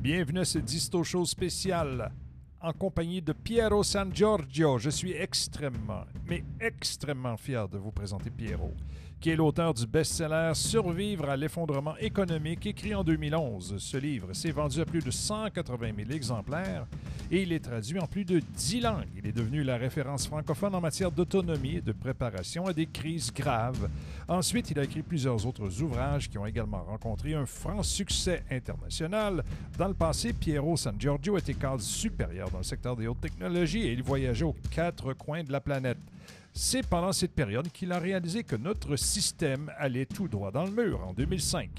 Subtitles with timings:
[0.00, 2.12] Bienvenue à ce Disto Show spécial
[2.60, 4.78] en compagnie de Piero San Giorgio.
[4.78, 8.72] Je suis extrêmement, mais extrêmement fier de vous présenter Piero
[9.20, 13.76] qui est l'auteur du best-seller Survivre à l'effondrement économique, écrit en 2011.
[13.78, 16.86] Ce livre s'est vendu à plus de 180 000 exemplaires
[17.30, 19.06] et il est traduit en plus de 10 langues.
[19.16, 23.32] Il est devenu la référence francophone en matière d'autonomie et de préparation à des crises
[23.32, 23.88] graves.
[24.28, 29.44] Ensuite, il a écrit plusieurs autres ouvrages qui ont également rencontré un franc succès international.
[29.76, 33.82] Dans le passé, Piero San Giorgio était cadre supérieur dans le secteur des hautes technologies
[33.82, 35.98] et il voyageait aux quatre coins de la planète.
[36.52, 40.72] C'est pendant cette période qu'il a réalisé que notre système allait tout droit dans le
[40.72, 41.70] mur en 2005.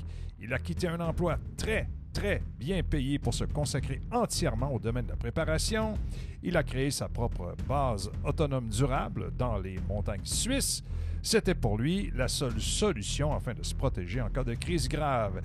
[0.41, 5.05] Il a quitté un emploi très, très bien payé pour se consacrer entièrement au domaine
[5.05, 5.95] de la préparation.
[6.43, 10.83] Il a créé sa propre base autonome durable dans les montagnes suisses.
[11.21, 15.41] C'était pour lui la seule solution afin de se protéger en cas de crise grave.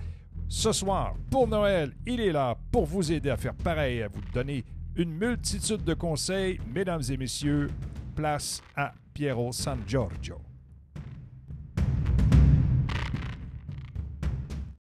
[0.49, 4.21] Ce soir, pour Noël, il est là pour vous aider à faire pareil, à vous
[4.33, 4.65] donner
[4.97, 6.61] une multitude de conseils.
[6.73, 7.71] Mesdames et messieurs,
[8.15, 10.41] place à Piero San Giorgio.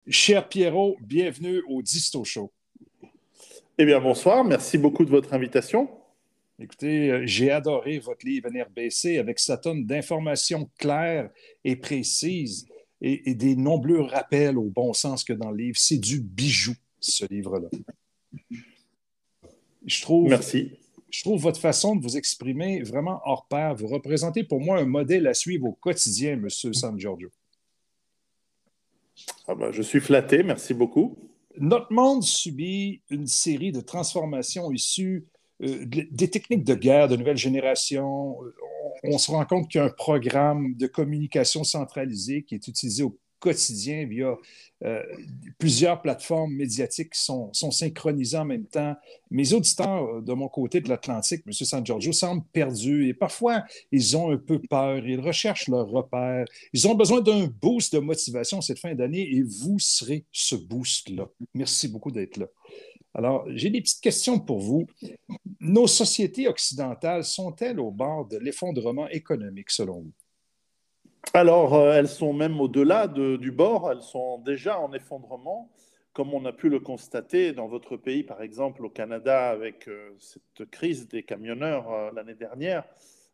[0.09, 2.53] Cher Piero, bienvenue au Disto Show.
[3.79, 4.45] Eh bien, bonsoir.
[4.45, 5.89] Merci beaucoup de votre invitation.
[6.59, 11.31] Écoutez, euh, j'ai adoré votre livre NRBC avec sa tonne d'informations claires
[11.65, 12.69] et précises
[13.01, 15.79] et, et, des nombreux rappels au bon sens que dans le livre.
[15.79, 17.69] C'est du bijou, ce livre-là.
[19.87, 20.29] Je trouve.
[20.29, 20.73] Merci
[21.15, 23.77] je trouve votre façon de vous exprimer vraiment hors pair.
[23.77, 26.49] Vous représentez pour moi un modèle à suivre au quotidien, M.
[26.51, 27.31] San Giorgio.
[29.47, 31.17] Ah ben, je suis flatté, merci beaucoup.
[31.59, 35.27] Notre monde subit une série de transformations issues
[35.63, 38.37] euh, des techniques de guerre de nouvelle génération.
[39.05, 44.07] On, on se rend compte qu'il programme de communication centralisé qui est utilisé au quotidien
[44.07, 44.37] via
[44.85, 45.03] euh,
[45.59, 48.95] plusieurs plateformes médiatiques qui sont, sont, synchronisées en même temps.
[49.31, 51.53] Mes auditeurs euh, de mon côté de l'Atlantique, M.
[51.53, 56.47] San Giorgio, semblent perdus et parfois ils ont un peu peur, ils recherchent leur repère,
[56.73, 61.29] ils ont besoin d'un boost de motivation cette fin d'année et vous serez ce boost-là.
[61.53, 62.47] Merci beaucoup d'être là.
[63.17, 64.87] Alors, j'ai des petites questions pour vous.
[65.61, 70.13] Nos sociétés occidentales sont-elles au bord de l'effondrement économique selon vous?
[71.33, 75.71] Alors, euh, elles sont même au-delà du bord, elles sont déjà en effondrement,
[76.13, 80.11] comme on a pu le constater dans votre pays, par exemple au Canada, avec euh,
[80.19, 82.85] cette crise des camionneurs euh, l'année dernière,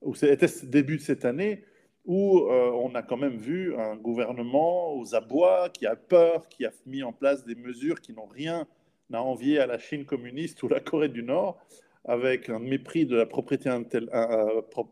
[0.02, 1.64] ou c'était début de cette année,
[2.06, 6.70] où on a quand même vu un gouvernement aux abois qui a peur, qui a
[6.86, 8.66] mis en place des mesures qui n'ont rien
[9.12, 11.58] à envier à la Chine communiste ou la Corée du Nord,
[12.06, 13.70] avec un mépris de la propriété,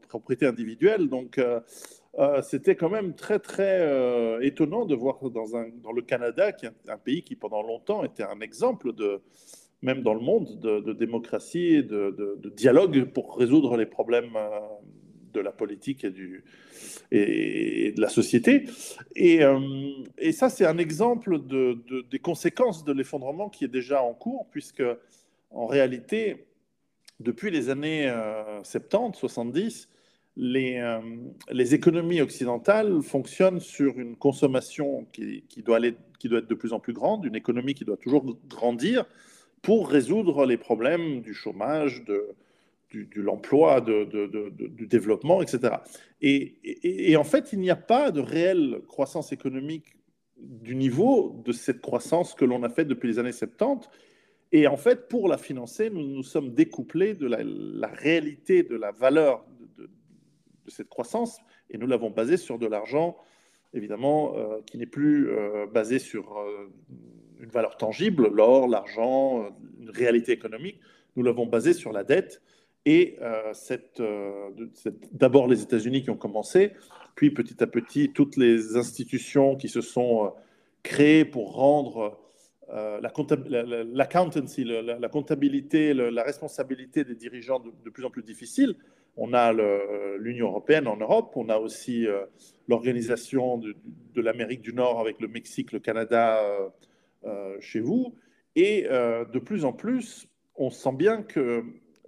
[0.09, 1.09] propriété individuelle.
[1.09, 1.41] Donc,
[2.19, 6.51] euh, c'était quand même très, très euh, étonnant de voir dans, un, dans, le Canada,
[6.53, 9.23] qui est un pays qui pendant longtemps était un exemple, de,
[9.83, 14.59] même dans le monde, de, démocratie et de, dialogue pour résoudre les problèmes euh,
[15.33, 16.43] de la politique et, du,
[17.13, 18.65] et, de la société.
[19.15, 19.41] Et,
[20.17, 24.83] et ça, c'est un exemple des conséquences de l'effondrement qui est déjà en cours, puisque
[25.51, 26.47] en réalité,
[27.21, 28.11] depuis les années
[28.65, 29.89] 70, 70,
[30.39, 30.99] les,
[31.51, 37.25] les, économies occidentales fonctionnent sur une consommation qui, doit être de plus en plus grande,
[37.25, 39.05] une économie qui doit toujours grandir
[39.63, 42.37] pour résoudre les problèmes du chômage, de,
[43.17, 45.75] l'emploi, du développement, etc.
[46.23, 49.97] Et, et, en fait, il n'y a pas de réelle croissance économique
[50.39, 53.89] du niveau de cette croissance que l'on a faite depuis les années 70.
[54.53, 58.77] Et en fait, pour la financer, nous nous sommes découplés de la, la réalité de
[58.77, 59.45] la valeur
[60.71, 61.39] cette croissance,
[61.71, 63.17] et nous l'avons basé sur de l'argent,
[63.75, 66.71] évidemment, euh, qui n'est plus euh, basé sur euh,
[67.41, 69.49] une valeur tangible, l'or, l'argent,
[69.81, 70.81] une réalité économique.
[71.17, 72.43] Nous l'avons basé sur la dette.
[72.85, 73.19] Et
[73.53, 74.01] c'est
[75.13, 76.73] d'abord les États-Unis qui ont commencé,
[77.17, 80.33] puis petit à petit toutes les institutions qui se sont
[80.83, 82.19] créées pour rendre
[83.03, 88.75] l'accountancy, la, comptabilité, la responsabilité des dirigeants de, de plus en plus difficile.
[89.21, 89.53] On a
[90.17, 92.25] l'Union européenne en Europe, on a aussi euh,
[92.69, 93.75] l'organisation de,
[94.21, 96.69] l'Amérique du Nord avec le Mexique, le Canada euh,
[97.25, 98.15] euh, chez vous.
[98.55, 100.27] Et de plus en plus,
[100.57, 101.63] on sent bien que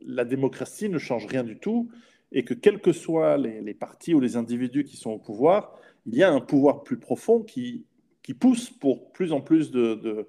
[0.05, 1.89] la démocratie ne change rien du tout
[2.33, 6.17] et que quels que soient les, partis ou les individus qui sont au pouvoir, il
[6.17, 7.87] y a un pouvoir plus profond qui,
[8.41, 10.27] pousse pour plus en plus de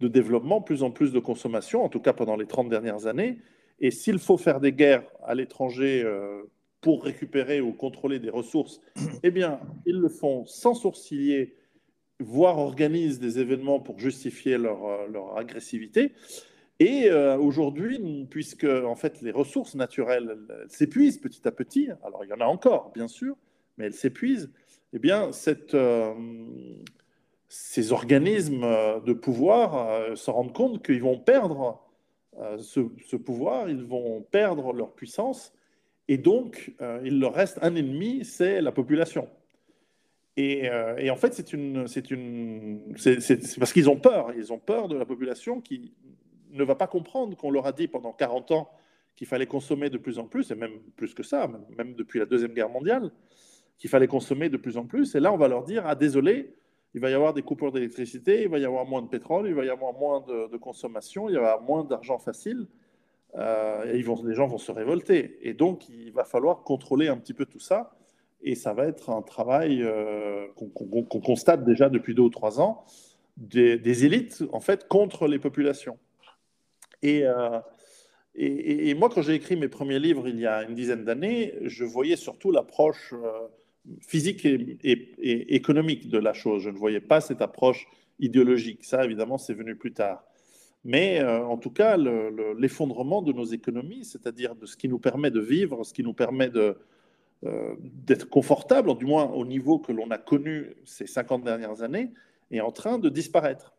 [0.00, 3.38] développement, plus en plus de consommation, en tout cas pendant les 30 dernières années,
[3.80, 6.04] Et s'il faut faire des guerres à l'étranger
[6.80, 8.80] pour récupérer ou contrôler des ressources,
[9.22, 11.54] eh bien, ils le font sans sourciller,
[12.18, 16.12] voire organisent des événements pour justifier leur, leur agressivité.
[16.80, 20.38] Et euh, aujourd'hui, puisque en fait les ressources naturelles
[20.68, 23.36] s'épuisent petit à petit, alors il y en a encore bien sûr,
[23.76, 24.52] mais elles s'épuisent,
[24.92, 26.14] eh bien cette, euh,
[27.48, 28.64] ces organismes
[29.04, 31.82] de pouvoir euh, se rendent compte qu'ils vont perdre
[32.58, 35.52] ce, ce, pouvoir, ils vont perdre leur puissance,
[36.06, 36.74] et donc
[37.04, 39.28] il leur reste un ennemi, c'est la population.
[40.36, 44.32] Et, et, en fait, c'est une, c'est parce qu'ils ont peur.
[44.36, 45.92] Ils ont peur de la population qui
[46.50, 48.70] ne va pas comprendre qu'on leur a dit pendant 40 ans
[49.16, 52.26] qu'il fallait consommer de plus en plus, et même plus que ça, même depuis la
[52.26, 53.10] Deuxième Guerre mondiale,
[53.76, 55.14] qu'il fallait consommer de plus en plus.
[55.16, 56.54] Et là, on va leur dire, ah désolé,
[56.94, 59.54] il va y avoir des coupures d'électricité, il va y avoir moins de pétrole, il
[59.54, 62.66] va y avoir moins de, consommation, il va y avoir moins d'argent facile,
[63.36, 65.38] euh, et les gens vont se révolter.
[65.42, 67.94] Et donc, il va falloir contrôler un petit peu tout ça,
[68.40, 72.84] et ça va être un travail euh, qu'on constate déjà depuis deux ou trois ans,
[73.36, 75.98] des, élites, en fait, contre les populations.
[77.04, 77.60] Euh,
[78.34, 81.54] et, et, moi, quand j'ai écrit mes premiers livres il y a une dizaine d'années,
[81.62, 83.14] je voyais surtout l'approche
[84.00, 86.62] physique et, économique de la chose.
[86.62, 87.86] Je ne voyais pas cette approche
[88.18, 88.84] idéologique.
[88.84, 90.24] Ça, évidemment, c'est venu plus tard.
[90.84, 95.30] Mais euh, en tout cas, l'effondrement de nos économies, c'est-à-dire de ce qui nous permet
[95.30, 96.50] de vivre, ce qui nous permet
[97.42, 102.10] d'être confortable, du moins au niveau que l'on a connu ces 50 dernières années,
[102.50, 103.74] est en train de disparaître.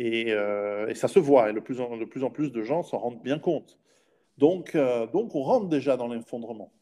[0.00, 2.98] Euh, et, ça se voit, et de plus, en, plus en plus de gens s'en
[2.98, 3.78] rendent bien compte.
[4.36, 6.72] Donc, euh, donc on rentre déjà dans l'effondrement.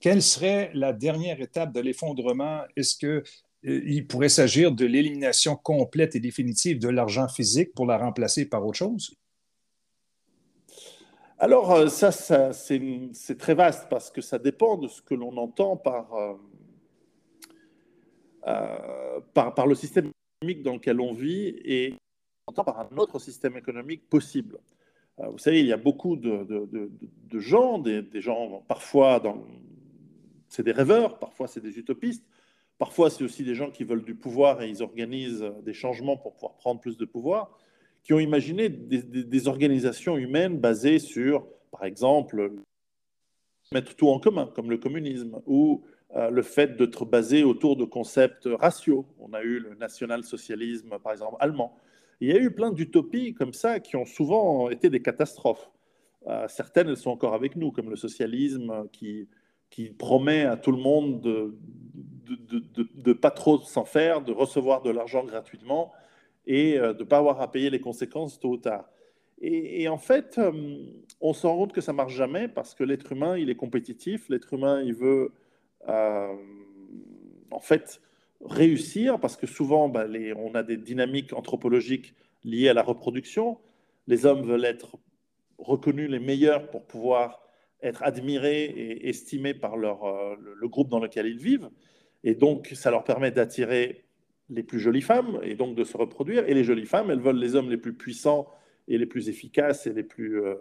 [0.00, 2.62] Quelle serait la dernière étape de l'effondrement?
[2.76, 3.22] Est-ce qu'il
[3.70, 8.64] euh, pourrait s'agir de l'élimination complète et définitive de l'argent physique pour la remplacer par
[8.64, 9.14] autre chose?
[11.40, 15.76] Alors, ça, ça c'est très vaste parce que ça dépend de ce que l'on entend
[15.76, 16.36] par,
[19.34, 20.10] par, par, le système
[20.40, 21.94] économique dans lequel on vit et
[22.52, 24.58] par un autre système économique possible.
[25.20, 26.46] Euh, vous savez, il y a beaucoup de,
[27.34, 29.20] gens, des, gens parfois,
[30.48, 32.24] c'est des rêveurs, parfois c'est des utopistes,
[32.78, 36.34] parfois c'est aussi des gens qui veulent du pouvoir et ils organisent des changements pour
[36.34, 37.58] pouvoir prendre plus de pouvoir,
[38.02, 42.52] qui ont imaginé des, organisations humaines basées sur, par exemple,
[43.72, 45.84] mettre tout en commun, comme le communisme, ou
[46.16, 49.06] euh, le fait d'être basé autour de concepts raciaux.
[49.18, 51.76] On a eu le national-socialisme, par exemple, allemand.
[52.20, 55.70] Il y a eu plein d'utopies comme ça qui ont souvent été des catastrophes.
[56.26, 59.28] Euh, certaines, elles sont encore avec nous, comme le socialisme qui,
[59.70, 61.54] qui promet à tout le monde de
[63.06, 65.92] ne pas trop s'en faire, de recevoir de l'argent gratuitement
[66.46, 68.88] et euh, de ne pas avoir à payer les conséquences tôt ou tard.
[69.40, 70.50] Et, en fait, euh,
[71.20, 74.28] on se rend compte que ça marche jamais parce que l'être humain, il est compétitif,
[74.28, 75.32] l'être humain, il veut
[77.50, 78.00] en fait
[78.44, 80.06] réussir, parce que souvent, bah,
[80.36, 82.14] on a des dynamiques anthropologiques
[82.44, 83.58] liées à la reproduction.
[84.06, 84.98] Les hommes veulent être
[85.58, 87.40] reconnus les meilleurs pour pouvoir
[87.82, 91.70] être admirés et estimés par leur, euh, le, groupe dans lequel ils vivent.
[92.24, 94.04] Et donc, ça leur permet d'attirer
[94.50, 96.48] les plus jolies femmes et donc de se reproduire.
[96.48, 98.48] Et les jolies femmes, elles veulent les hommes les plus puissants
[98.88, 100.42] et les plus efficaces et les plus...
[100.42, 100.54] Euh,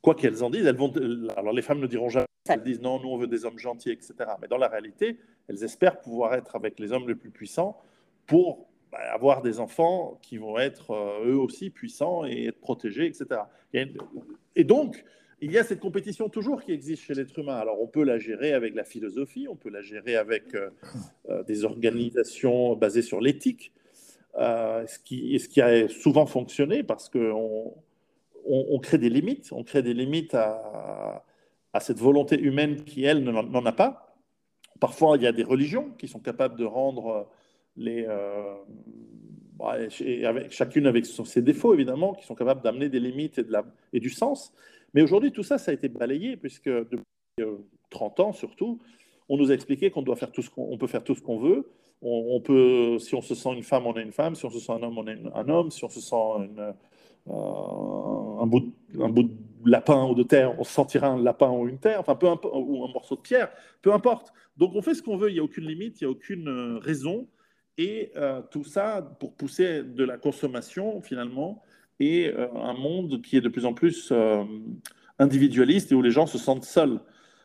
[0.00, 0.92] quoi qu'elles en disent, elles vont...
[1.36, 3.90] Alors, les femmes ne diront jamais, elles disent non, nous, on veut des hommes gentils,
[3.90, 4.14] etc.
[4.40, 7.80] Mais dans la réalité, elles espèrent pouvoir être avec les hommes les plus puissants
[8.26, 13.06] pour bah, avoir des enfants qui vont être euh, eux aussi puissants et être protégés,
[13.06, 13.40] etc.
[14.54, 15.02] Et donc,
[15.42, 17.56] il y a cette compétition toujours qui existe chez l'être humain.
[17.56, 20.70] Alors, on peut la gérer avec la philosophie, on peut la gérer avec euh,
[21.28, 23.72] euh, des organisations basées sur l'éthique,
[24.34, 27.74] ce, qui, ce qui a souvent fonctionné parce qu'on
[28.46, 31.22] on, crée des limites, on crée des limites à,
[31.72, 34.16] à cette volonté humaine qui, elle, n'en a pas.
[34.80, 37.22] Parfois, il y a des religions qui sont capables de rendre euh,
[37.76, 38.04] les.
[38.08, 38.54] Euh,
[39.58, 43.52] bah, avec, chacune avec ses défauts, évidemment, qui sont capables d'amener des limites et, de
[43.52, 44.52] la, et du sens.
[44.94, 47.04] Mais aujourd'hui, tout ça, ça a été balayé, puisque depuis
[47.90, 48.78] 30 euh, ans surtout,
[49.28, 51.38] on nous a expliqué qu'on doit faire tout ce qu'on peut faire tout ce qu'on
[51.38, 51.70] veut.
[52.04, 54.34] On, peut, si on se sent une femme, on est une femme.
[54.34, 55.70] Si on se sent un homme, on est un homme.
[55.70, 56.74] Si on se sent une,
[57.30, 59.30] un, bout de,
[59.64, 62.92] lapin ou de terre, on sentira un lapin ou une terre, enfin peu ou un
[62.92, 64.32] morceau de pierre, peu importe.
[64.56, 66.48] Donc on fait ce qu'on veut, il n'y a aucune limite, il n'y a aucune
[66.48, 67.28] euh, raison.
[67.78, 71.62] Et euh, tout ça pour pousser de la consommation finalement
[72.10, 74.12] euh, un monde qui est de plus en plus
[75.18, 77.00] individualiste et où les gens se sentent seuls.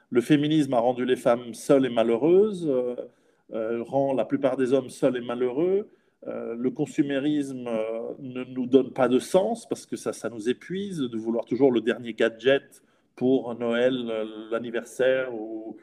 [0.10, 2.72] Le féminisme a rendu les femmes seules et malheureuses,
[3.52, 5.90] rend la plupart des hommes seuls et malheureux.
[6.26, 10.50] Euh, le consumérisme euh, ne nous donne pas de sens parce que ça, ça nous
[10.50, 12.82] épuise de vouloir toujours le dernier gadget
[13.16, 13.94] pour Noël,
[14.52, 15.78] l'anniversaire, ou,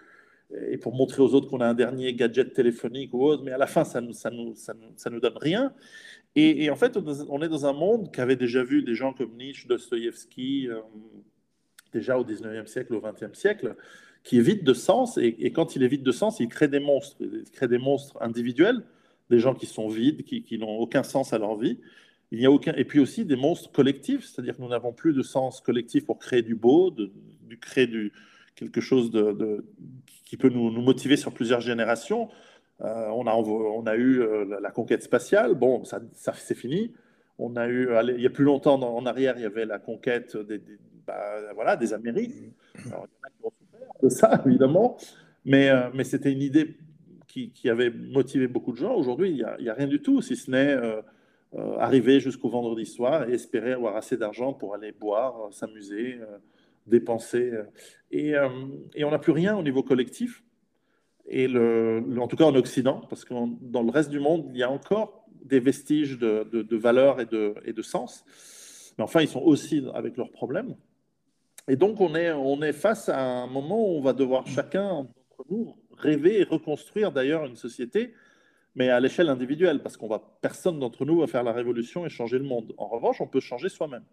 [0.71, 3.59] et pour montrer aux autres qu'on a un dernier gadget téléphonique ou autre, mais à
[3.59, 4.55] la fin, ça ne nous, ça nous,
[4.97, 5.73] ça nous, donne rien.
[6.37, 6.97] Et, en fait,
[7.29, 10.81] on est dans un monde qu'avait déjà vu des gens comme Nietzsche, Dostoïevski, euh,
[11.93, 13.77] déjà au 19e siècle, au 20e siècle,
[14.25, 15.17] qui est vide de sens.
[15.17, 17.17] Et, quand il est vide de sens, il crée des monstres.
[17.21, 18.83] Il crée des monstres individuels,
[19.31, 21.79] des gens qui sont vides, qui, n'ont aucun sens à leur vie.
[22.33, 22.73] Il n'y a aucun...
[22.75, 26.19] Et puis aussi des monstres collectifs, c'est-à-dire que nous n'avons plus de sens collectif pour
[26.19, 27.13] créer du beau, de,
[27.61, 28.13] créer du,
[28.55, 29.65] quelque chose de,
[30.25, 32.29] qui peut nous, motiver sur plusieurs générations.
[32.81, 36.93] Euh, on, a, on a eu euh, la conquête spatiale, bon, ça, ça c'est fini.
[37.39, 40.37] On a eu, il y a plus longtemps en arrière, il y avait la conquête
[40.37, 40.61] des,
[41.07, 42.35] bah, voilà, des Amériques.
[42.85, 44.97] Il y en a qui ont souffert de ça, évidemment,
[45.45, 46.77] mais, euh, mais c'était une idée
[47.27, 48.95] qui, qui, avait motivé beaucoup de gens.
[48.95, 50.77] Aujourd'hui, il n'y a, rien du tout, si ce n'est
[51.79, 56.19] arriver jusqu'au vendredi soir et espérer avoir assez d'argent pour aller boire, s'amuser,
[56.87, 57.53] dépenser.
[58.11, 58.35] Et,
[58.95, 60.45] et on n'a plus rien au niveau collectif
[61.27, 61.47] et
[62.19, 64.71] en tout cas en Occident, parce que dans le reste du monde, il y a
[64.71, 68.25] encore des vestiges de, de, valeur et de, de sens.
[68.99, 70.77] Mais enfin, ils sont aussi avec leurs problèmes.
[71.69, 74.89] Et donc, on est, on est face à un moment où on va devoir chacun
[74.89, 78.13] d'entre nous rêver et reconstruire d'ailleurs une société,
[78.75, 82.11] mais à l'échelle individuelle, parce qu'on va personne d'entre nous va faire la révolution et
[82.11, 82.75] changer le monde.
[82.77, 84.05] En revanche, on peut changer soi-même.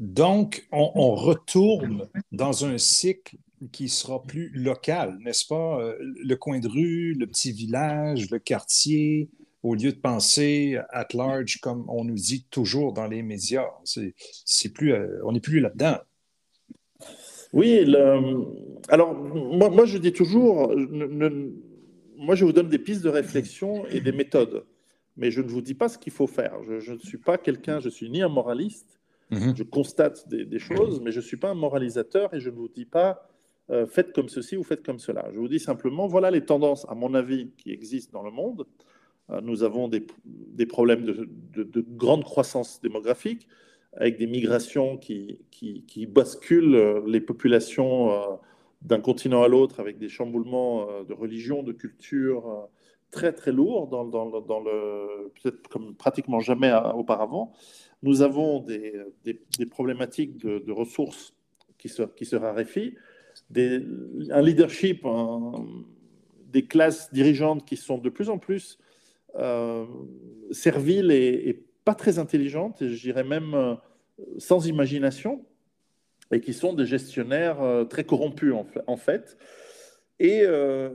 [0.00, 3.36] Donc, on, retourne dans un cycle
[3.70, 5.78] qui sera plus local, n'est-ce pas?
[5.78, 9.28] Euh, le coin de rue, le petit village, le quartier,
[9.62, 13.68] au lieu de penser at large comme on nous dit toujours dans les médias.
[13.84, 15.98] C'est, plus, euh, on n'est plus là-dedans.
[17.52, 17.84] Oui,
[18.88, 20.72] alors moi, moi, je dis toujours,
[22.16, 24.64] moi je vous donne des pistes de réflexion et des méthodes,
[25.16, 26.62] mais je ne vous dis pas ce qu'il faut faire.
[26.62, 28.99] Je, ne suis pas quelqu'un, je suis ni un moraliste,
[29.30, 29.56] mm-hmm.
[29.56, 32.54] je constate des, des, choses, mais je ne suis pas un moralisateur et je ne
[32.54, 33.30] vous dis pas
[33.70, 35.28] euh, faites comme ceci ou faites comme cela.
[35.32, 38.66] Je vous dis simplement, voilà les tendances, à mon avis, qui existent dans le monde.
[39.30, 40.04] Euh, nous avons des,
[40.66, 43.46] problèmes de, grande croissance démographique,
[43.92, 48.40] avec des migrations qui, qui, basculent euh, les populations
[48.82, 52.68] d'un continent à l'autre, avec des chamboulements de religion, de culture
[53.12, 57.52] très très lourds, dans, dans, le peut-être comme pratiquement jamais auparavant.
[58.02, 58.94] Nous avons des,
[59.70, 61.34] problématiques de, ressources
[61.78, 62.94] qui se, raréfient
[63.54, 65.04] un leadership,
[66.52, 68.78] des classes dirigeantes qui sont de plus en plus
[69.36, 69.86] euh,
[70.50, 73.74] serviles et, pas très intelligentes, et je dirais même euh,
[74.38, 75.44] sans imagination,
[76.30, 78.52] et qui sont des gestionnaires euh, très corrompus
[78.86, 79.38] en fait.
[80.22, 80.44] Et,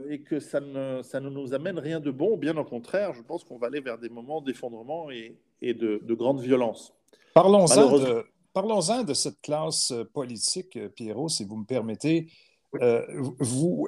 [0.08, 3.22] et, que ça ne, ça ne nous amène rien de bon, bien au contraire, je
[3.22, 6.94] pense qu'on va aller vers des moments d'effondrement et, et de, de, grande violence.
[7.34, 8.24] Parlons-en de,
[8.56, 12.32] Parlons-en de cette classe euh, politique, euh, Pierrot, si vous me permettez.
[12.80, 13.04] Euh,
[13.38, 13.86] vous,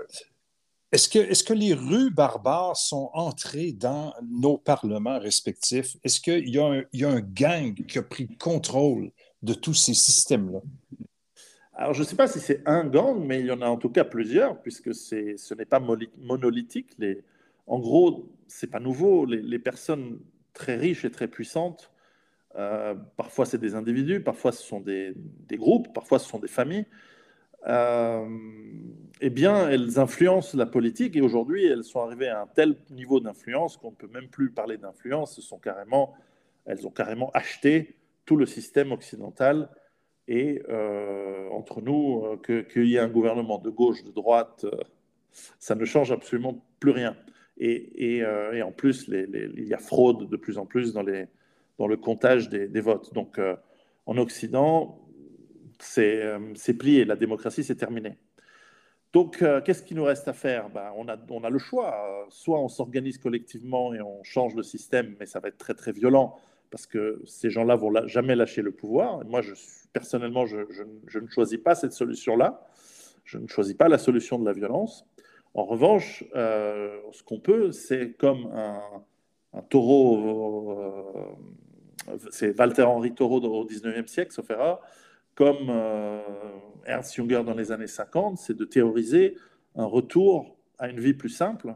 [0.93, 5.97] est-ce que, est que les rues barbares sont entrées dans nos parlements respectifs?
[6.05, 6.59] Est-ce qu'il y,
[6.99, 10.61] y, a un gang qui a pris contrôle de tous ces systèmes-là?
[11.81, 13.77] Alors, je ne sais pas si c'est un gang, mais il y en a en
[13.77, 16.97] tout cas plusieurs, puisque ce n'est pas monolithique.
[17.69, 19.25] En gros, ce n'est pas nouveau.
[19.25, 20.19] Les, personnes
[20.55, 21.93] très riches et très puissantes
[22.57, 25.15] euh, parfois, c'est des individus, parfois, ce sont des,
[25.53, 26.87] groupes, parfois, ce sont des familles.
[27.69, 28.27] Euh,
[29.21, 33.21] eh bien, elles influencent la politique et aujourd'hui, elles sont arrivées à un tel niveau
[33.21, 35.39] d'influence qu'on ne peut même plus parler d'influence.
[36.67, 39.69] elles ont carrément acheté tout le système occidental.
[40.29, 44.67] Et euh, entre nous, qu'il y ait un gouvernement de gauche, de droite,
[45.59, 47.17] ça ne change absolument plus rien.
[47.59, 48.23] Et,
[48.63, 53.13] en plus, il y a fraude de plus en plus dans le comptage des, votes.
[53.15, 53.57] Donc, euh,
[54.07, 55.01] en Occident,
[55.99, 58.17] euh, c'est plié, la démocratie, c'est terminé.
[59.13, 60.69] Donc, euh, qu'est-ce qu'il nous reste à faire?
[60.69, 62.27] Ben, on, a, on a le choix.
[62.29, 65.93] Soit on s'organise collectivement et on change le système, mais ça va être très, très
[65.93, 66.37] violent
[66.71, 69.25] parce que ces gens-là vont jamais lâcher le pouvoir.
[69.25, 69.41] moi,
[69.93, 70.59] personnellement, je,
[71.19, 72.67] ne choisis pas cette solution-là.
[73.25, 75.07] Je ne choisis pas la solution de la violence.
[75.55, 78.81] En revanche, ce qu'on peut, c'est comme un,
[79.55, 81.37] un taureau
[82.31, 84.49] c'est Walter-Henri Thoreau au 19e siècle, sauf
[85.35, 86.21] comme euh,
[86.85, 89.37] Ernst Junger dans les années 50, c'est de théoriser
[89.77, 91.75] un retour à une vie plus simple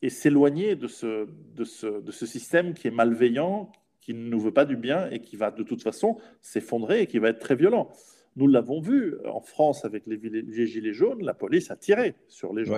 [0.00, 3.70] et s'éloigner de ce système qui est malveillant,
[4.04, 7.06] qui ne nous veut pas du bien et qui va de toute façon s'effondrer et
[7.06, 7.88] qui va être très violent.
[8.36, 12.66] Nous l'avons vu en France avec les, Gilets jaunes, la police a tiré sur les
[12.66, 12.76] gens.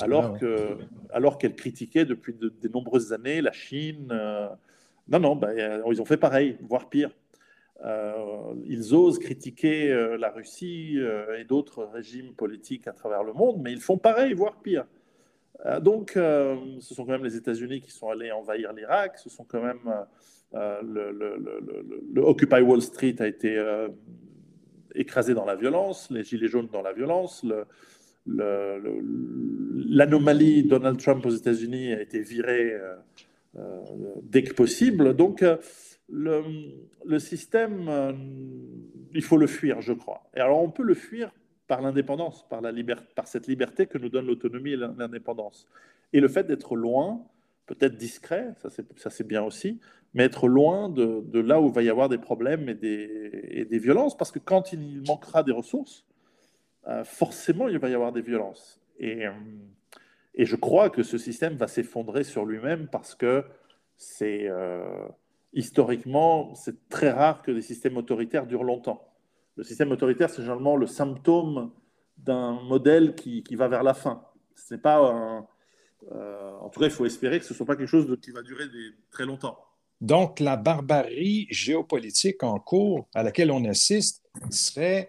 [0.00, 0.76] alors que,
[1.10, 4.48] alors qu'elle critiquait depuis de, nombreuses années la Chine, euh,
[5.08, 7.10] non, non, bah, ils ont fait pareil, voire pire.
[8.66, 10.98] ils osent critiquer la Russie
[11.38, 14.84] et d'autres régimes politiques à travers le monde, mais ils font pareil, voire pire.
[15.80, 19.62] donc, ce sont quand même les États-Unis qui sont allés envahir l'Irak, ce sont quand
[19.62, 19.88] même
[20.54, 21.12] le,
[22.12, 23.58] le, Occupy Wall Street a été
[24.94, 27.44] écrasé dans la violence, les gilets jaunes dans la violence,
[29.86, 32.94] l'anomalie Donald Trump aux États-Unis a été virée euh,
[33.56, 33.80] euh,
[34.22, 35.14] dès que possible.
[35.14, 35.56] Donc, euh,
[36.08, 37.90] le, système,
[39.14, 40.22] il faut le fuir, je crois.
[40.34, 41.32] Et alors, on peut le fuir
[41.66, 42.60] par l'indépendance, par,
[43.14, 45.66] par cette liberté que nous donne l'autonomie et l'indépendance.
[46.12, 47.24] Et le fait d'être loin,
[47.66, 48.52] peut-être discret,
[48.96, 49.80] ça c'est bien aussi,
[50.14, 54.16] mais être loin de, là où il va y avoir des problèmes et des, violences,
[54.16, 56.04] parce que quand il manquera des ressources,
[56.86, 58.80] euh, forcément il va y avoir des violences.
[58.98, 59.32] Et, euh,
[60.34, 63.44] et je crois que ce système va s'effondrer sur lui-même parce que
[63.96, 65.08] c'est euh,
[65.52, 69.08] historiquement, c'est très rare que des systèmes autoritaires durent longtemps.
[69.56, 71.72] Le système autoritaire, c'est généralement le symptôme
[72.18, 74.26] d'un modèle qui, va vers la fin.
[74.54, 75.00] C'est pas
[76.10, 78.42] en tout cas, il faut espérer que ce ne soit pas quelque chose qui va
[78.42, 78.64] durer
[79.10, 79.58] très longtemps.
[80.02, 85.08] Donc, la barbarie géopolitique en cours à laquelle on assiste serait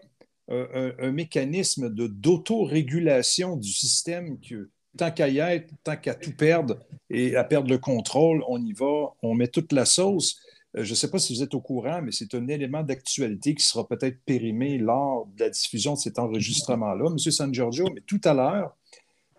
[0.51, 6.77] euh, un, mécanisme d'autorégulation du système que, tant qu'à y être, tant qu'à tout perdre
[7.09, 10.39] et à perdre le contrôle, on y va, on met toute la sauce.
[10.77, 13.55] Euh, je ne sais pas si vous êtes au courant, mais c'est un élément d'actualité
[13.55, 17.09] qui sera peut-être périmé lors de la diffusion de cet enregistrement-là.
[17.09, 18.77] Monsieur San Giorgio, mais tout à l'heure,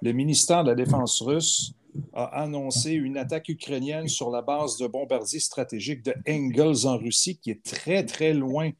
[0.02, 1.74] le ministère de la Défense russe
[2.12, 7.38] a annoncé une attaque ukrainienne sur la base de bombardiers stratégiques de Engels en Russie,
[7.38, 8.70] qui est très, très loin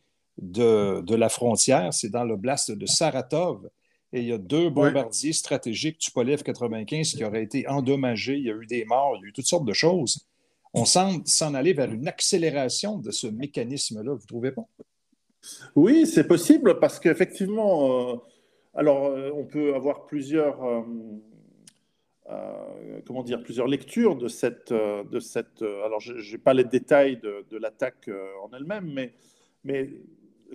[0.41, 1.93] de, la frontière.
[1.93, 3.69] C'est dans l'oblast de Saratov.
[4.13, 8.37] Et il y a deux bombardiers stratégiques Tupolev 95 qui auraient été endommagés.
[8.37, 10.27] Il y a eu des morts, il y a eu toutes sortes de choses.
[10.73, 14.67] On semble s'en aller vers une accélération de ce mécanisme-là, vous ne trouvez pas?
[15.77, 18.17] Oui, c'est possible parce qu'effectivement, euh,
[18.75, 20.63] alors euh, on peut avoir plusieurs.
[20.65, 20.83] Euh,
[22.31, 26.55] euh, comment dire, plusieurs lectures de cette, euh, de cette euh, alors je n'ai pas
[26.55, 28.09] les détails de, de l'attaque
[28.43, 29.13] en elle-même, mais,
[29.63, 29.91] mais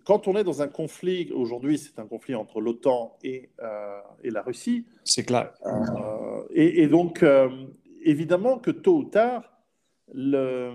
[0.04, 3.50] quand on est dans un conflit, aujourd'hui c'est un conflit entre l'OTAN et,
[4.24, 4.86] et la Russie.
[5.04, 5.54] C'est clair.
[6.54, 7.24] Et, et, donc,
[8.04, 9.52] évidemment que tôt ou tard,
[10.14, 10.72] le,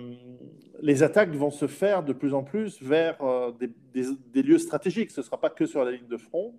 [0.82, 3.16] les attaques vont se faire de plus en plus vers
[3.58, 5.10] des, des, des lieux stratégiques.
[5.10, 6.54] Ce ne sera pas que sur la ligne de front.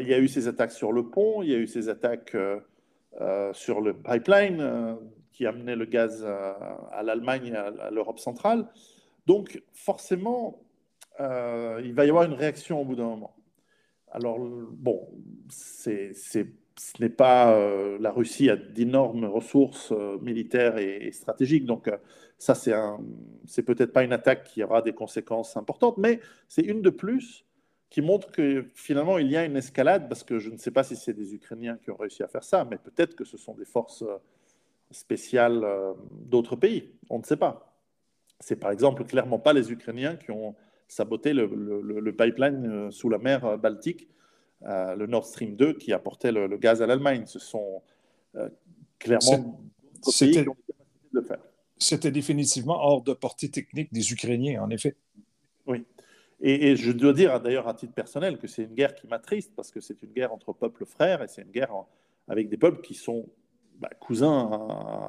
[0.00, 2.34] il y a eu ces attaques sur le pont, il y a eu ces attaques
[3.52, 4.94] sur le pipeline euh,
[5.32, 8.68] qui amenait le gaz à, l'Allemagne à, l'Europe centrale.
[9.26, 10.62] Donc, forcément,
[11.20, 13.34] euh, il va y avoir une réaction au bout d'un moment.
[14.12, 15.08] Alors, bon,
[15.50, 16.44] ce
[17.00, 17.58] n'est pas.
[17.98, 21.90] la Russie a d'énormes ressources militaires et, stratégiques, donc
[22.38, 23.00] ça, c'est, un,
[23.44, 27.44] c'est peut-être pas une attaque qui aura des conséquences importantes, mais c'est une de plus
[27.90, 30.82] qui montre que finalement il y a une escalade, parce que je ne sais pas
[30.82, 33.54] si c'est des Ukrainiens qui ont réussi à faire ça, mais peut-être que ce sont
[33.54, 34.16] des forces euh,
[34.90, 37.78] spéciales euh, d'autres pays, on ne sait pas.
[38.40, 40.54] C'est par exemple clairement pas les Ukrainiens qui ont
[40.88, 44.08] saboté le, pipeline euh, sous la mer Baltique,
[44.62, 47.24] le Nord Stream 2, qui apportait le, gaz à l'Allemagne.
[47.26, 47.82] Ce sont
[48.98, 49.60] clairement
[50.02, 50.56] d'autres pays qui ont
[51.12, 51.38] de le faire.
[51.78, 54.96] C'était définitivement hors de portée technique des Ukrainiens, en effet.
[56.46, 59.70] Et, je dois dire d'ailleurs à titre personnel que c'est une guerre qui m'attriste parce
[59.70, 61.72] que c'est une guerre entre peuples frères et c'est une guerre
[62.28, 63.26] avec des peuples qui sont
[63.78, 64.50] bah, cousins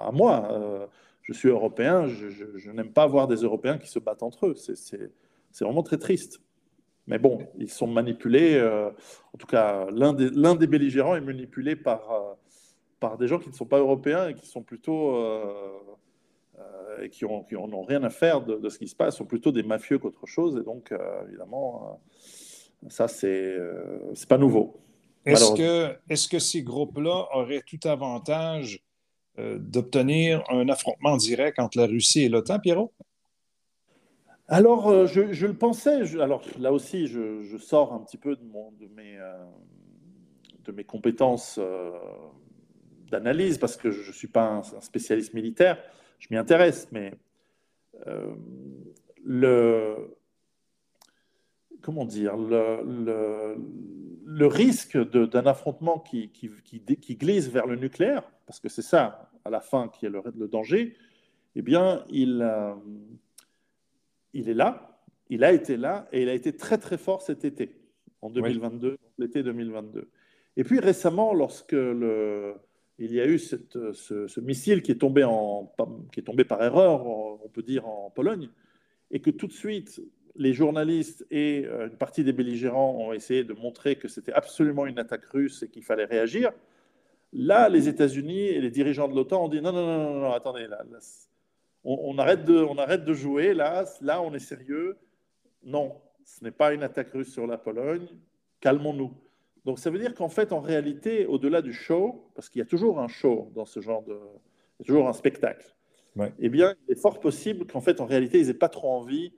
[0.07, 0.47] à, moi.
[0.53, 0.87] Euh,
[1.23, 4.55] je suis européen, je, n'aime pas voir des Européens qui se battent entre eux.
[4.55, 5.11] C'est
[5.59, 6.39] vraiment très triste.
[7.05, 8.55] Mais bon, ils sont manipulés.
[8.55, 8.89] Euh,
[9.33, 12.33] en tout cas, l'un des, des, belligérants est manipulé par, euh,
[13.01, 15.13] par des gens qui ne sont pas européens et qui sont plutôt
[17.01, 19.63] et qui n'ont ont rien à faire de, ce qui se passe, sont plutôt des
[19.63, 20.57] mafieux qu'autre chose.
[20.57, 21.99] Et donc, euh, évidemment,
[22.83, 23.57] euh, ça, c'est
[24.13, 24.79] c'est pas nouveau.
[25.25, 28.83] Est-ce que, est que ces groupes-là auraient tout avantage
[29.37, 32.93] d'obtenir un affrontement direct entre la Russie et l'OTAN, Pierrot?
[34.47, 36.15] Alors, je, je, le pensais.
[36.21, 39.17] alors, là aussi, je, je, sors un petit peu de, mon, de, mes,
[40.63, 41.59] de mes compétences
[43.09, 45.79] d'analyse parce que je ne suis pas un spécialiste militaire
[46.19, 47.13] je m'y intéresse, mais
[48.07, 48.33] euh,
[49.23, 50.15] le
[51.81, 53.57] comment dire le,
[54.25, 59.31] le, risque d'un affrontement qui, qui, qui, glisse vers le nucléaire, parce que c'est ça
[59.45, 60.95] à la fin qui est le, le danger,
[61.55, 62.73] eh bien il, euh,
[64.33, 64.99] il est là,
[65.29, 67.75] il a été là et il a été très très fort cet été,
[68.21, 70.09] en 2022, l'été 2022.
[70.57, 72.55] Et puis récemment, lorsque le,
[72.97, 75.23] il y a eu ce, missile qui est, tombé
[76.43, 78.49] par erreur, on peut dire, en Pologne,
[79.11, 80.01] et que tout de suite,
[80.35, 84.85] les journalistes et euh, une partie des belligérants ont essayé de montrer que c'était absolument
[84.85, 86.51] une attaque russe et qu'il fallait réagir.
[87.33, 90.33] Là, les États-Unis et les dirigeants de l'OTAN ont dit non, non, non, non, non
[90.33, 90.67] attendez,
[91.83, 94.97] on, arrête de, on arrête de jouer, là, là, on est sérieux.
[95.63, 98.07] Non, ce n'est pas une attaque russe sur la Pologne,
[98.59, 99.13] calmons-nous.
[99.65, 102.65] Donc ça veut dire qu'en fait, en réalité, au-delà du show, parce qu'il y a
[102.65, 104.13] toujours un show dans ce genre de...
[104.13, 105.75] Il y a toujours un spectacle.
[106.39, 109.33] Eh bien, il est fort possible qu'en fait, en réalité, ils n'aient pas trop envie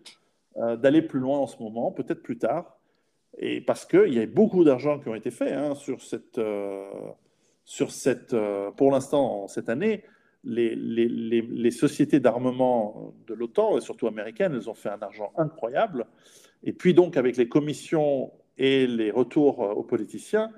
[0.58, 2.78] euh, d'aller plus loin en ce moment, peut-être plus tard.
[3.40, 6.38] Et parce qu'il y a beaucoup d'argent qui ont été faits hein, sur cette...
[6.38, 6.86] Euh,
[7.64, 10.04] sur cette euh, pour l'instant, cette année,
[10.44, 15.34] les, les, les sociétés d'armement de l'OTAN, et surtout américaines, elles ont fait un argent
[15.36, 16.06] incroyable.
[16.64, 20.52] Et puis donc, avec les commissions et les retours aux politiciens,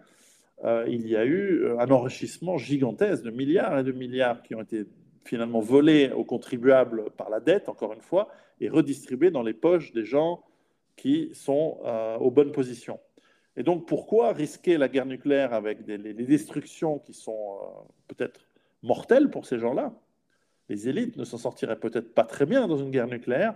[0.65, 4.55] euh, il y a eu euh, un enrichissement gigantesque de milliards et de milliards qui
[4.55, 4.85] ont été
[5.23, 9.93] finalement volés aux contribuables par la dette, encore une fois, et redistribués dans les poches
[9.93, 10.43] des gens
[10.97, 12.99] qui sont euh, aux bonnes positions.
[13.55, 17.57] Et donc, pourquoi risquer la guerre nucléaire avec des, destructions qui sont
[18.07, 18.41] peut-être
[18.83, 19.93] mortelles pour ces gens-là?
[20.67, 23.55] Les élites ne s'en sortiraient peut-être pas très bien dans une guerre nucléaire.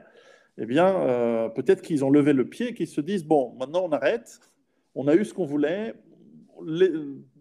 [0.57, 4.39] Eh bien, peut-être qu'ils ont levé le pied, qu'ils se disent, bon, maintenant on arrête,
[4.95, 5.95] on a eu ce qu'on voulait,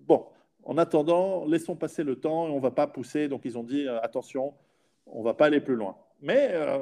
[0.07, 0.25] bon,
[0.65, 3.29] en attendant, laissons passer le temps et on ne va pas pousser.
[3.29, 4.55] Donc ils ont dit euh, attention,
[5.07, 5.97] on ne va pas aller plus loin.
[6.21, 6.79] Mais euh,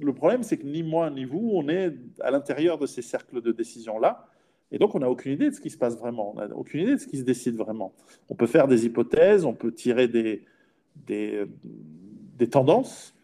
[0.00, 3.40] le problème, c'est que ni moi ni vous, on est à l'intérieur de ces cercles
[3.40, 4.26] de décision-là.
[4.70, 6.32] Et donc, on n'a aucune idée de ce qui se passe vraiment.
[6.32, 7.92] On n'a aucune idée de ce qui se décide vraiment.
[8.28, 10.46] On peut faire des hypothèses, on peut tirer des
[12.50, 13.14] tendances.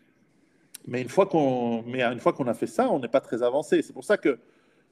[0.87, 3.83] Mais une fois qu'on qu'on a fait ça, on n'est pas très avancé.
[3.83, 4.39] C'est pour ça que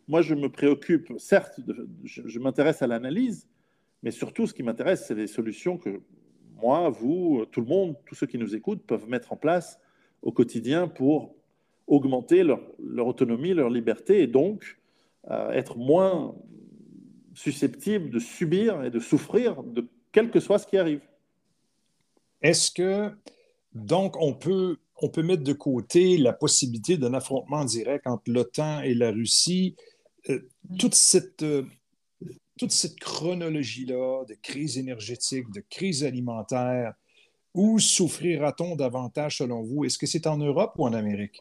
[0.08, 1.60] moi, je me préoccupe, certes,
[2.02, 3.46] je, m'intéresse à l'analyse,
[4.02, 6.00] mais surtout, ce qui m'intéresse, c'est les solutions que
[6.62, 9.78] moi, vous, tout le monde, tous ceux qui nous écoutent peuvent mettre en place
[10.22, 11.34] au quotidien pour
[11.86, 12.60] augmenter leur,
[13.06, 14.78] autonomie, leur liberté et donc
[15.30, 16.34] euh, être moins
[17.34, 21.00] susceptibles de subir et de souffrir de quel que soit ce qui arrive.
[22.40, 23.10] Est-ce que,
[23.74, 28.82] donc, on peut, on peut mettre de côté la possibilité d'un affrontement direct entre l'OTAN
[28.82, 29.76] et la Russie
[30.28, 30.40] euh,
[30.78, 31.64] toute cette, euh,
[32.58, 36.94] toute cette chronologie-là de crise énergétique, de crise alimentaire,
[37.54, 39.84] où souffrira-t-on davantage selon vous?
[39.84, 41.40] Est-ce que c'est en Europe ou en Amérique?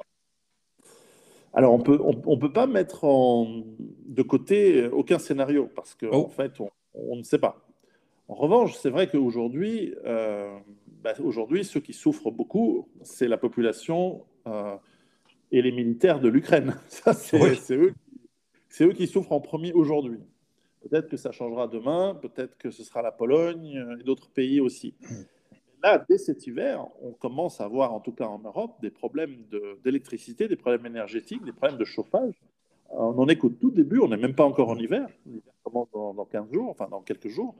[1.54, 6.26] Alors, on peut, on, peut pas mettre en, de côté aucun scénario parce qu'en oh.
[6.26, 6.52] en fait,
[6.93, 7.58] on, ne sait pas.
[8.28, 10.56] En revanche, c'est vrai qu'aujourd'hui, euh,
[11.08, 14.26] bah, aujourd'hui, ceux qui souffrent beaucoup, c'est la population
[15.54, 16.76] et les militaires de l'Ukraine.
[18.70, 20.20] C'est eux qui souffrent en premier aujourd'hui.
[20.82, 24.96] Peut-être que ça changera demain, peut-être que ce sera la Pologne et d'autres pays aussi.
[25.82, 29.46] Là, dès cet hiver, on commence à voir, en tout cas en Europe, des problèmes
[29.86, 32.34] d'électricité, des problèmes énergétiques, des problèmes de chauffage.
[32.89, 35.08] On en est qu'au tout début, on n'est même pas encore en hiver.
[35.26, 37.56] L'hiver commence dans, 15 jours, enfin dans quelques jours.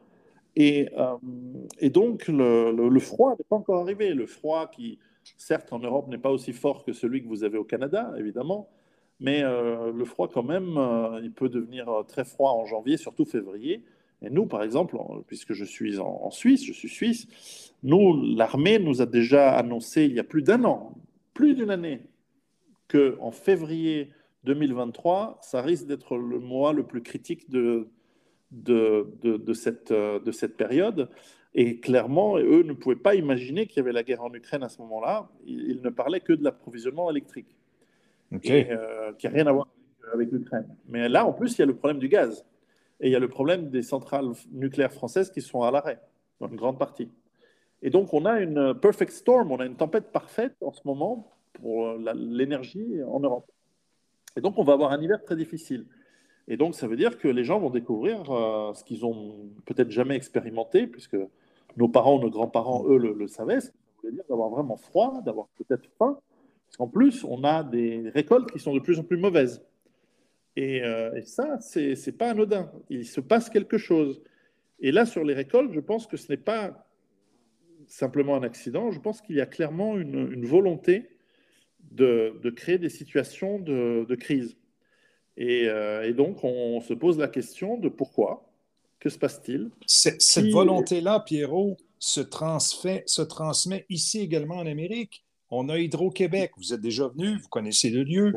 [0.60, 4.16] Et, euh, donc, le froid n'est pas encore arrivé.
[4.16, 4.98] Le froid qui,
[5.38, 8.68] certes, en Europe n'est pas aussi fort que celui que vous avez au Canada, évidemment,
[9.20, 13.24] mais euh, le froid, quand même, euh, il peut devenir très froid en janvier, surtout
[13.24, 13.84] février.
[14.24, 19.00] Et nous, par exemple, puisque je suis en, Suisse, je suis suisse, nous, l'armée nous
[19.00, 20.96] a déjà annoncé il y a plus d'un an,
[21.36, 22.02] plus d'une année,
[22.88, 24.10] qu'en février
[24.46, 27.90] 2023, ça risque d'être le mois le plus critique de,
[28.52, 31.10] de, de, cette, de cette période.
[31.54, 34.70] Et clairement, eux ne pouvaient pas imaginer qu'il y avait la guerre en Ukraine à
[34.70, 35.30] ce moment-là.
[35.46, 37.58] ils ne parlaient que de l'approvisionnement électrique
[38.44, 39.68] et, euh, qui n'a rien à voir
[40.14, 40.68] avec l'Ukraine.
[40.88, 42.46] Mais là, en plus, il y a le problème du gaz.
[43.00, 46.00] Et il y a le problème des centrales nucléaires françaises qui sont à l'arrêt,
[46.40, 47.10] dans une grande partie.
[47.82, 51.32] Et donc, on a une perfect storm, on a une tempête parfaite en ce moment
[51.54, 53.52] pour l'énergie en Europe.
[54.36, 55.86] Et donc, on va avoir un hiver très difficile.
[56.48, 59.92] Et donc, ça veut dire que les gens vont découvrir euh, ce qu'ils ont peut-être
[59.92, 61.18] jamais expérimenté, puisque
[61.76, 63.60] nos parents, nos grands-parents, eux, le, savaient.
[63.60, 66.20] Ça voulait dire d'avoir vraiment froid, d'avoir peut-être faim,
[66.66, 69.64] parce qu'en plus, on a des récoltes qui sont de plus en plus mauvaises.
[70.56, 72.72] Et, euh, ça, c'est n'est pas anodin.
[72.90, 74.22] Il se passe quelque chose.
[74.80, 76.88] Et là, sur les récoltes, je pense que ce n'est pas
[77.88, 78.92] simplement un accident.
[78.92, 81.10] Je pense qu'il y a clairement une, volonté
[81.92, 84.58] de, créer des situations de, crise.
[85.40, 88.44] Euh, et, donc, on se pose la question de pourquoi.
[89.00, 89.70] Que se passe-t-il?
[89.86, 95.24] Cette volonté-là, Pierrot, se, se transmet ici également en Amérique.
[95.52, 96.52] On a Hydro-Québec.
[96.58, 98.34] Vous êtes déjà venu, vous connaissez le lieu.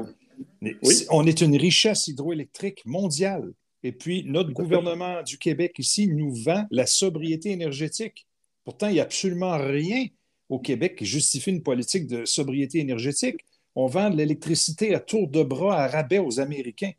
[1.10, 3.52] On est une richesse hydroélectrique mondiale.
[3.82, 8.26] Et puis, notre gouvernement du Québec ici nous vend la sobriété énergétique.
[8.64, 10.06] Pourtant, il n'y a absolument rien
[10.50, 13.40] au Québec qui justifie une politique de sobriété énergétique.
[13.74, 16.92] On vend de l'électricité à tour de bras, à rabais aux Américains.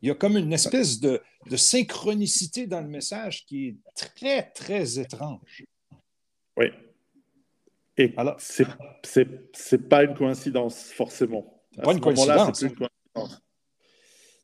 [0.00, 1.20] Il y a comme une espèce de,
[1.56, 5.64] synchronicité dans le message qui est très, très étrange.
[6.56, 6.66] Oui.
[7.96, 8.66] Et alors, c'est
[9.16, 11.62] n'est pas une coïncidence, forcément.
[11.82, 12.64] pas une coïncidence.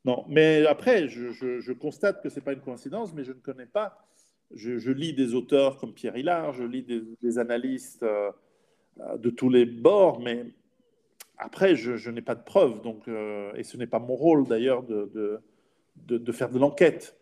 [0.04, 3.66] Non, mais après, je, constate que ce n'est pas une coïncidence, mais je ne connais
[3.66, 4.06] pas.
[4.54, 6.82] Je, lis des auteurs comme Pierre Hillard, je lis
[7.20, 8.30] des, analystes euh,
[9.18, 10.46] de tous les bords, mais
[11.38, 14.82] après, je, n'ai pas de preuves, donc, euh, et ce n'est pas mon rôle d'ailleurs
[14.82, 15.40] de,
[16.06, 17.16] de, faire de l'enquête.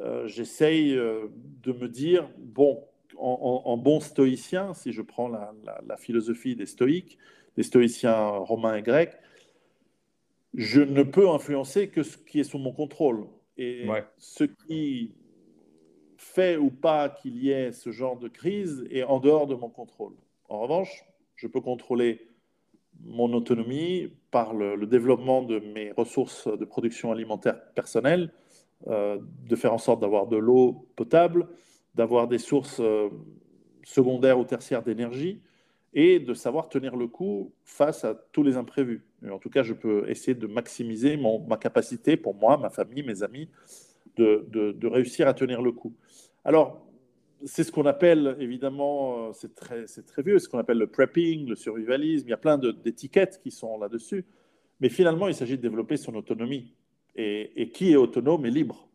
[0.00, 1.26] Euh, j'essaye euh,
[1.62, 2.82] de me dire, bon,
[3.18, 7.18] en, bon stoïcien, si je prends la, philosophie des stoïques,
[7.56, 9.16] des stoïciens romains et grecs,
[10.54, 13.26] je ne peux influencer que ce qui est sous mon contrôle.
[13.56, 13.86] Et
[14.18, 15.14] ce qui
[16.16, 19.68] fait ou pas qu'il y ait ce genre de crise est en dehors de mon
[19.68, 20.14] contrôle.
[20.48, 21.04] En revanche,
[21.36, 22.33] je peux contrôler
[23.02, 28.32] mon autonomie par le, développement de mes ressources de production alimentaire personnelle,
[28.88, 31.46] euh, de faire en sorte d'avoir de l'eau potable,
[31.94, 33.08] d'avoir des sources euh,
[33.84, 35.40] secondaires ou tertiaires d'énergie
[35.92, 39.04] et de savoir tenir le coup face à tous les imprévus.
[39.30, 43.22] en tout cas, je peux essayer de maximiser ma capacité pour moi, ma famille, mes
[43.22, 43.48] amis,
[44.16, 45.94] de, de réussir à tenir le coup.
[46.44, 46.83] Alors,
[47.44, 51.48] c'est ce qu'on appelle, évidemment, euh, c'est très, très vieux, ce qu'on appelle le prepping,
[51.48, 52.26] le survivalisme.
[52.26, 54.24] Il y a plein d'étiquettes qui sont là-dessus.
[54.80, 56.74] Mais finalement, il s'agit de développer son autonomie.
[57.16, 58.88] Et, qui est autonome est libre.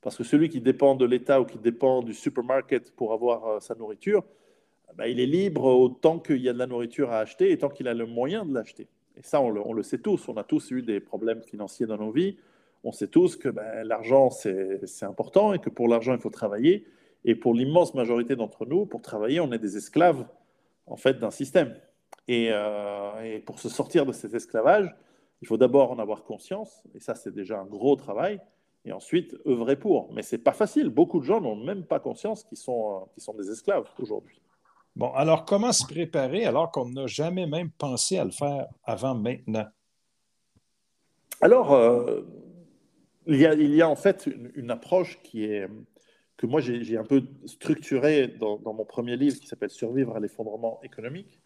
[0.00, 3.60] Parce que celui qui dépend de l'État ou qui dépend du supermarket pour avoir euh,
[3.60, 4.22] sa nourriture,
[4.94, 7.68] bah, il est libre autant qu'il y a de la nourriture à acheter et tant
[7.68, 8.86] qu'il a le moyen de l'acheter.
[9.16, 10.28] Et ça, on le, sait tous.
[10.28, 12.36] On a tous eu des problèmes financiers dans nos vies.
[12.84, 16.86] On sait tous que bah, l'argent, c'est important et que pour l'argent, il faut travailler
[17.26, 20.24] et pour l'immense majorité d'entre nous, pour travailler, on est des esclaves
[20.86, 21.74] en fait d'un système.
[22.30, 24.94] Euh, et, pour se sortir de cet esclavage,
[25.42, 28.40] il faut d'abord en avoir conscience, et ça c'est déjà un gros travail,
[28.84, 30.12] et ensuite œuvrer pour.
[30.12, 30.88] Mais c'est pas facile.
[30.88, 34.40] Beaucoup de gens n'ont même pas conscience qu'ils sont, euh, sont des esclaves aujourd'hui.
[34.94, 39.16] Bon, alors comment se préparer alors qu'on n'a jamais même pensé à le faire avant
[39.16, 39.66] maintenant?
[41.40, 42.22] Alors, euh,
[43.26, 45.68] il, y a, il, y a, en fait une approche qui est,
[46.36, 50.80] que moi j'ai un peu structuré dans, mon premier livre qui s'appelle Survivre à l'effondrement
[50.82, 51.40] économique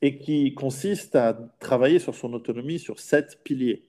[0.00, 3.82] et qui consiste à travailler sur son autonomie sur sept piliers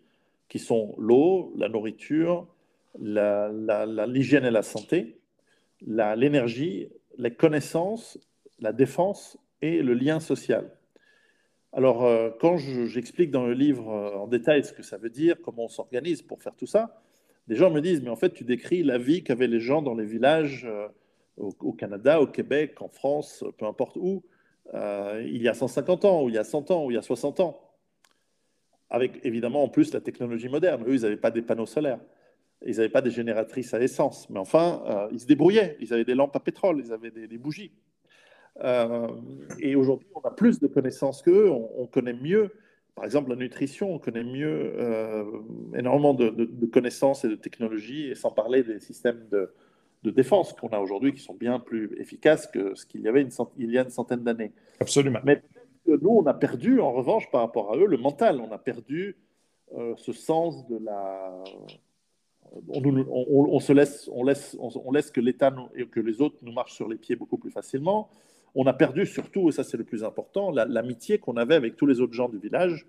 [0.50, 2.48] qui sont l'eau, la nourriture,
[3.00, 5.20] l'hygiène et la santé,
[5.82, 8.20] l'énergie, les connaissances,
[8.60, 10.72] la défense et le lien social.
[11.72, 15.38] Alors, euh, quand j'explique dans le livre euh, en détail ce que ça veut dire,
[15.42, 17.02] comment on s'organise pour faire tout ça,
[17.48, 19.96] des gens me disent, mais en fait, tu décris la vie qu'avaient les gens dans
[19.96, 20.88] les villages euh,
[21.38, 24.24] au, Canada, au Québec, en France, peu importe où,
[24.74, 26.98] euh, il y a 150 ans, ou il y a 100 ans, ou il y
[26.98, 27.60] a 60 ans.
[28.90, 30.84] Avec évidemment en plus la technologie moderne.
[30.88, 32.00] Eux, ils n'avaient pas des panneaux solaires.
[32.66, 34.30] Ils n'avaient pas des génératrices à essence.
[34.30, 35.76] Mais enfin, euh, ils se débrouillaient.
[35.82, 37.74] Ils avaient des lampes à pétrole, ils avaient des, bougies.
[39.60, 42.52] et aujourd'hui, on a plus de connaissances qu'eux, on connaît mieux
[42.96, 45.26] par exemple, la nutrition, on connaît mieux euh,
[45.76, 49.52] énormément de, connaissances et de technologies, et sans parler des systèmes de,
[50.12, 53.32] défense qu'on a aujourd'hui, qui sont bien plus efficaces que ce qu'il y avait une
[53.58, 54.52] il y a une centaine d'années.
[54.80, 55.20] Absolument.
[55.24, 55.42] Mais
[55.88, 58.40] nous, on a perdu, en revanche, par rapport à eux, le mental.
[58.42, 59.18] On a perdu
[59.76, 61.44] euh, ce sens de la...
[62.68, 66.76] On, se laisse, on laisse, on, laisse que l'État et que les autres nous marchent
[66.76, 68.10] sur les pieds beaucoup plus facilement
[68.56, 71.86] on a perdu surtout, et ça c'est le plus important, l'amitié qu'on avait avec tous
[71.86, 72.86] les autres gens du village,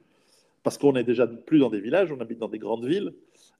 [0.63, 3.13] parce qu'on n'est déjà plus dans des villages, on habite dans des grandes villes,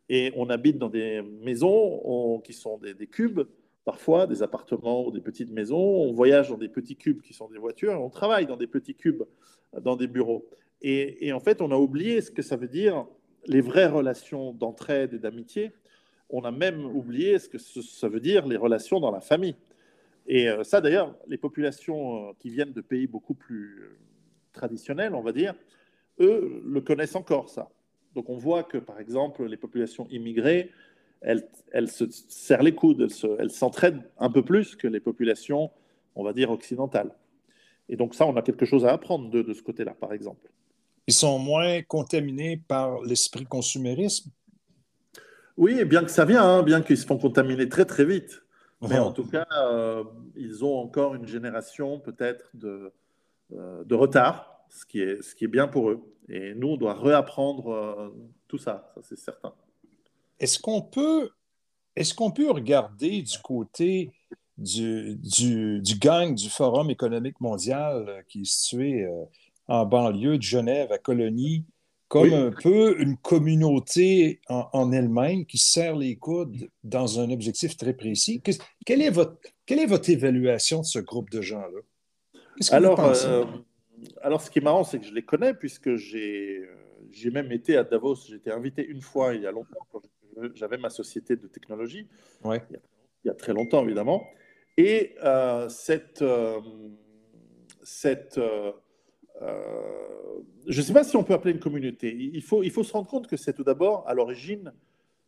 [0.09, 3.43] et on habite dans des maisons qui sont des, cubes,
[3.85, 7.49] parfois des appartements ou des petites maisons, on voyage dans des petits cubes qui sont
[7.49, 9.23] des voitures, on travaille dans des petits cubes,
[9.81, 10.47] dans des bureaux.
[10.83, 13.07] Et, en fait, on a oublié ce que ça veut dire,
[13.47, 15.73] les vraies relations d'entraide et d'amitié.
[16.29, 19.57] On a même oublié ce que ça veut dire, les relations dans la famille.
[20.27, 23.99] Et euh, ça, d'ailleurs, les populations euh, qui viennent de pays beaucoup plus euh,
[24.53, 25.55] traditionnels, on va dire,
[26.21, 27.69] eux le connaissent encore, ça.
[28.15, 30.71] Donc on voit que, par exemple, les populations immigrées,
[31.21, 33.09] elles, elles se serrent les coudes,
[33.39, 35.71] elles s'entraident un peu plus que les populations,
[36.15, 37.11] on va dire, occidentales.
[37.89, 40.51] Et donc ça, on a quelque chose à apprendre de, de ce côté-là, par exemple.
[41.07, 44.31] Ils sont moins contaminés par l'esprit consumérisme?
[45.57, 48.44] Oui, bien que ça vient, hein, bien qu'ils se font contaminer très très vite.
[48.89, 50.05] Mais en tout cas, euh,
[50.37, 52.93] ils ont encore une génération peut-être de,
[53.53, 56.01] euh, de retard, ce qui, est, ce qui est bien pour eux.
[56.29, 58.09] Et nous, on doit réapprendre euh,
[58.49, 59.55] tout ça, ça c'est certain.
[60.41, 61.31] Est-ce qu'on peut,
[61.97, 64.13] est qu'on peut regarder du côté
[64.57, 69.09] du, du, du, gang du Forum économique mondial qui est situé
[69.67, 71.65] en banlieue de Genève, à Colonie,
[72.15, 77.93] comme un peu une communauté en, elle-même qui serre les coudes dans un objectif très
[77.93, 78.41] précis.
[78.87, 81.81] quelle, est votre, quelle est votre évaluation de ce groupe de gens-là?
[82.71, 83.45] Alors, euh,
[84.23, 86.63] alors, ce qui est marrant, c'est que je les connais puisque j'ai
[87.11, 88.15] j'ai même été à Davos.
[88.33, 90.03] Été invité une fois il y a longtemps, quand
[90.55, 92.07] j'avais ma société de technologie.
[92.45, 92.63] Ouais.
[92.71, 94.25] Il, y a, très longtemps, évidemment.
[94.77, 96.23] Et euh, cette.
[99.43, 102.15] Euh, je ne sais pas si on peut appeler une communauté.
[102.15, 104.73] Il faut, il faut se rendre compte que c'est tout d'abord, à l'origine,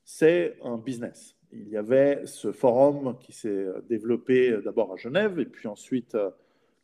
[0.05, 1.37] c'est un business.
[1.53, 6.17] Il y avait ce forum qui s'est développé d'abord à Genève et puis ensuite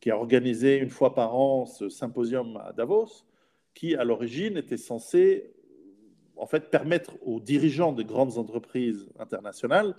[0.01, 3.25] qui a organisé une fois par an ce symposium à Davos,
[3.73, 5.55] qui à l'origine était censé
[6.37, 9.95] en fait permettre aux dirigeants de grandes entreprises internationales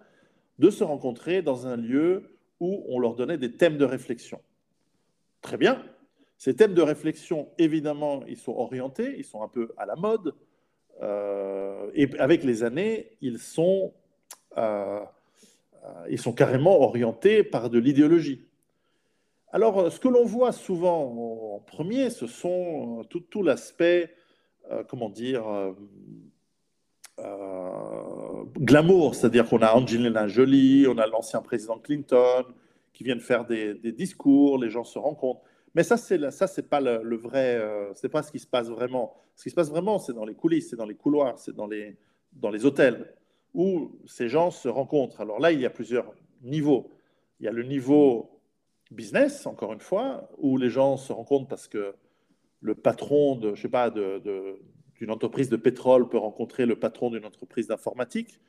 [0.59, 4.41] de se rencontrer dans un lieu où on leur donnait des thèmes de réflexion.
[5.41, 5.81] Très bien.
[6.43, 10.35] Ces thèmes de réflexion, évidemment, ils sont orientés, ils sont un peu à la mode,
[11.01, 13.93] euh, et avec les années, ils sont,
[14.57, 14.99] euh,
[15.85, 18.45] euh, ils sont carrément orientés par de l'idéologie.
[19.53, 24.13] Alors, ce que l'on voit souvent en premier, ce sont tout, l'aspect,
[24.89, 25.45] comment dire,
[28.59, 32.43] glamour, c'est-à-dire qu'on a Angelina Jolie, on a l'ancien président Clinton
[32.91, 35.45] qui viennent faire des, discours, les gens se rencontrent.
[35.75, 37.59] Mais ça, c'est ça, pas le, vrai,
[37.95, 39.15] c'est pas ce qui se passe vraiment.
[39.35, 41.67] Ce qui se passe vraiment, c'est dans les coulisses, c'est dans les couloirs, c'est dans
[41.67, 41.97] les,
[42.65, 43.13] hôtels
[43.53, 45.21] où ces gens se rencontrent.
[45.21, 46.91] Alors là, il y a plusieurs niveaux.
[47.39, 48.41] Il y a le niveau
[48.91, 51.95] business, encore une fois, où les gens se rendent parce que
[52.61, 57.25] le patron de, je sais pas, d'une entreprise de pétrole peut rencontrer le patron d'une
[57.25, 58.39] entreprise d'informatique,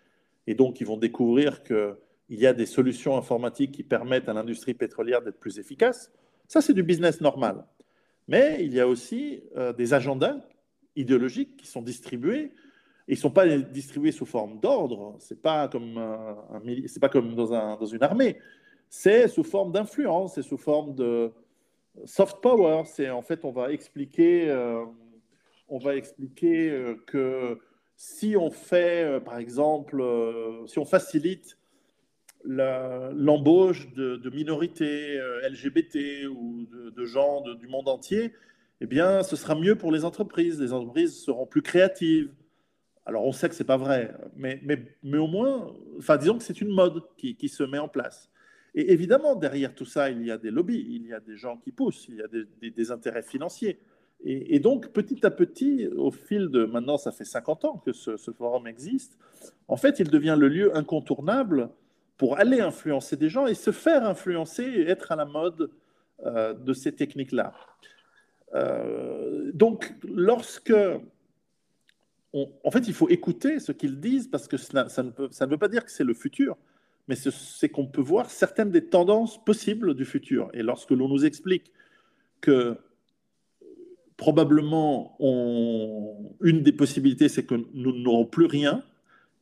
[0.46, 1.96] et donc ils vont découvrir qu'il
[2.28, 6.12] y a des solutions informatiques qui permettent à l'industrie pétrolière d'être plus efficace.
[6.48, 7.64] Ça, c'est du business normal.
[8.28, 10.36] Mais il y a aussi euh, des agendas
[10.96, 12.52] idéologiques qui sont distribués.
[13.08, 15.16] Ils ne sont pas distribués sous forme d'ordre.
[15.20, 16.00] Ce n'est pas comme,
[17.00, 18.38] pas comme dans, un, dans une armée
[18.96, 21.32] c'est sous forme d'influence, c'est sous forme de
[22.04, 22.84] soft power.
[22.86, 24.84] C'est en fait, on va expliquer, euh,
[25.68, 27.58] on va expliquer euh, que
[27.96, 30.00] si on fait, par exemple,
[30.66, 31.58] si on facilite
[32.44, 38.32] l'embauche de, minorités LGBT ou de, gens du monde entier,
[38.80, 40.60] eh bien, ce sera mieux pour les entreprises.
[40.60, 42.30] Les entreprises seront plus créatives.
[43.06, 46.44] Alors, on sait que c'est pas vrai, mais, mais, mais, au moins, enfin, disons que
[46.44, 48.30] c'est une mode qui, qui, se met en place.
[48.74, 51.58] Et évidemment, derrière tout ça, il y a des lobbies, il y a des gens
[51.58, 53.78] qui poussent, il y a des, intérêts financiers.
[54.24, 58.16] Et, donc, petit à petit, au fil de maintenant, ça fait 50 ans que ce,
[58.32, 59.18] forum existe,
[59.68, 61.68] en fait, il devient le lieu incontournable
[62.16, 65.70] pour aller influencer des gens et se faire influencer et être à la mode
[66.24, 67.52] euh, de ces techniques-là.
[68.54, 70.74] Euh, donc, lorsque
[72.32, 75.50] en fait, il faut écouter ce qu'ils disent parce que ça, ne peut, ça, ne
[75.52, 76.56] veut pas dire que c'est le futur
[77.08, 80.48] mais c'est qu'on peut voir certaines des tendances possibles du futur.
[80.54, 81.70] Et lorsque l'on nous explique
[82.40, 82.76] que
[84.16, 85.16] probablement
[86.40, 88.82] une des possibilités, c'est que nous n'aurons plus rien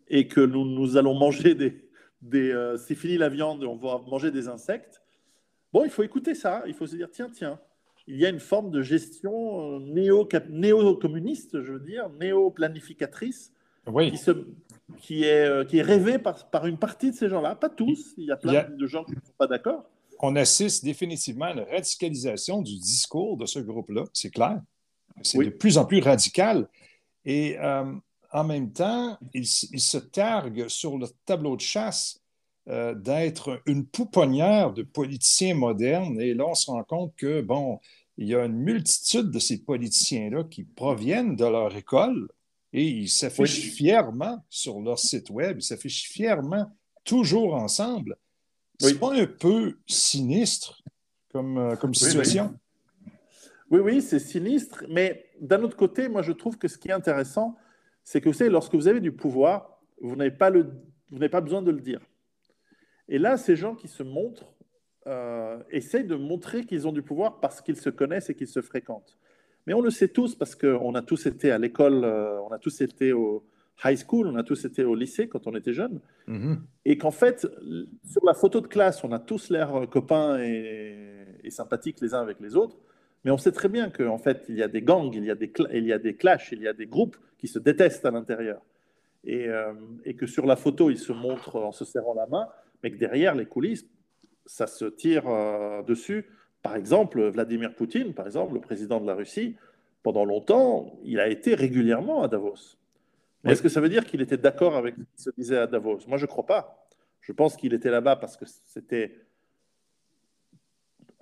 [0.08, 1.88] et que nous, allons manger des...
[2.22, 5.02] des euh, c'est fini la viande, on va manger des insectes.
[5.72, 7.58] Bon, il faut écouter ça, il faut se dire, tiens, tiens,
[8.06, 13.52] il y a une forme de gestion euh, néo-communiste, je veux dire, néo-planificatrice,
[14.10, 14.30] qui, se,
[14.98, 18.14] qui est, euh, qui est rêvé par, par une partie de ces gens-là, pas tous,
[18.16, 19.84] il y a plein de gens qui ne sont pas d'accord.
[20.20, 24.60] On assiste définitivement à la radicalisation du discours de ce groupe-là, c'est clair.
[25.22, 26.68] C'est de plus en plus radical.
[27.24, 27.92] Et euh,
[28.32, 32.20] en même temps, il, se targue sur le tableau de chasse
[32.68, 36.20] euh, d'être une pouponnière de politiciens modernes.
[36.20, 37.78] Et là, on se rend compte que, bon,
[38.16, 42.28] il y a une multitude de ces politiciens-là qui proviennent de leur école,
[42.72, 48.16] et ils s'affichent fièrement sur leur site web, ils s'affichent fièrement toujours ensemble.
[48.78, 50.82] C'est pas un peu sinistre
[51.32, 52.54] comme, euh, comme situation?
[53.70, 56.92] Oui, oui, c'est sinistre, mais d'un autre côté, moi je trouve que ce qui est
[56.92, 57.56] intéressant,
[58.04, 60.62] c'est que vous savez, lorsque vous avez du pouvoir, vous n'avez pas, le,
[61.10, 62.00] vous n'avez pas besoin de le dire.
[63.08, 64.54] Et là, ces gens qui se montrent
[65.06, 68.62] euh, essayent de montrer qu'ils ont du pouvoir parce qu'ils se connaissent et qu'ils se
[68.62, 69.18] fréquentent.
[69.66, 72.58] Mais on le sait tous parce qu'on a tous été à l'école, euh, on a
[72.58, 73.44] tous été au
[73.84, 76.00] high school, on a tous été au lycée quand on était jeunes.
[76.28, 76.58] Mm-hmm.
[76.84, 77.46] Et qu'en fait,
[78.04, 82.40] sur la photo de classe, on a tous l'air copains et, sympathiques les uns avec
[82.40, 82.78] les autres.
[83.24, 85.34] Mais on sait très bien qu'en fait, il y a des gangs, il y a
[85.34, 88.10] des, il y a des clashs, il y a des groupes qui se détestent à
[88.10, 88.62] l'intérieur.
[89.24, 89.72] Et, euh,
[90.04, 92.48] et, que sur la photo, ils se montrent en se serrant la main,
[92.82, 93.86] mais que derrière les coulisses,
[94.46, 95.24] ça se tire
[95.86, 96.26] dessus
[96.62, 99.56] Par exemple, Vladimir Poutine, par exemple, le président de la Russie,
[100.02, 102.76] pendant longtemps, il a été régulièrement à Davos.
[103.44, 105.66] Mais est-ce que ça veut dire qu'il était d'accord avec ce qui se disait à
[105.66, 106.00] Davos?
[106.06, 106.88] Moi, je ne crois pas.
[107.20, 109.16] Je pense qu'il était là-bas parce que c'était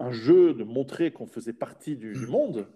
[0.00, 2.66] un jeu de montrer qu'on faisait partie du, monde.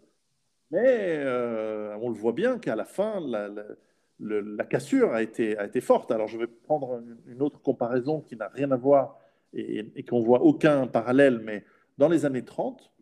[0.70, 5.80] Mais euh, on le voit bien qu'à la fin, la, cassure a été, a été
[5.80, 6.10] forte.
[6.12, 9.18] Alors, je vais prendre une autre comparaison qui n'a rien à voir
[9.52, 11.64] et, et qu'on voit aucun parallèle, mais
[11.98, 12.94] dans les années 30,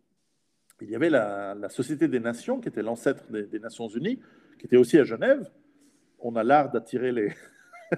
[0.83, 4.19] il y avait la, Société des Nations, qui était l'ancêtre des, Nations Unies,
[4.59, 5.49] qui était aussi à Genève.
[6.19, 7.33] On a l'art d'attirer les,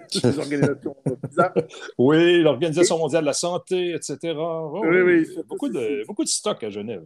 [0.37, 1.53] organisations bizarres.
[1.97, 4.33] Oui, l'Organisation mondiale de la santé, etc.
[4.35, 5.27] oui, oui.
[5.47, 7.05] Beaucoup de, beaucoup de stock à Genève.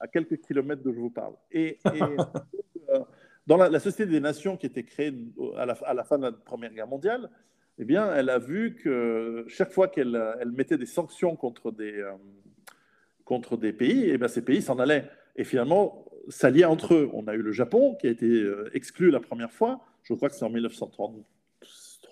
[0.00, 1.34] À quelques kilomètres d'où je vous parle.
[1.50, 3.00] Et, euh,
[3.46, 5.14] dans la, Société des Nations, qui était créée
[5.56, 7.30] à la, à la, fin de la Première Guerre mondiale,
[7.78, 11.92] eh bien, elle a vu que chaque fois qu'elle elle mettait des sanctions contre des,
[11.92, 12.12] euh,
[13.24, 15.10] contre des pays, eh bien ces pays s'en allaient.
[15.36, 17.10] Et finalement, s'alliaient entre eux.
[17.12, 20.28] On a eu le Japon qui a été euh, exclu la première fois, je crois
[20.28, 20.50] que c'est en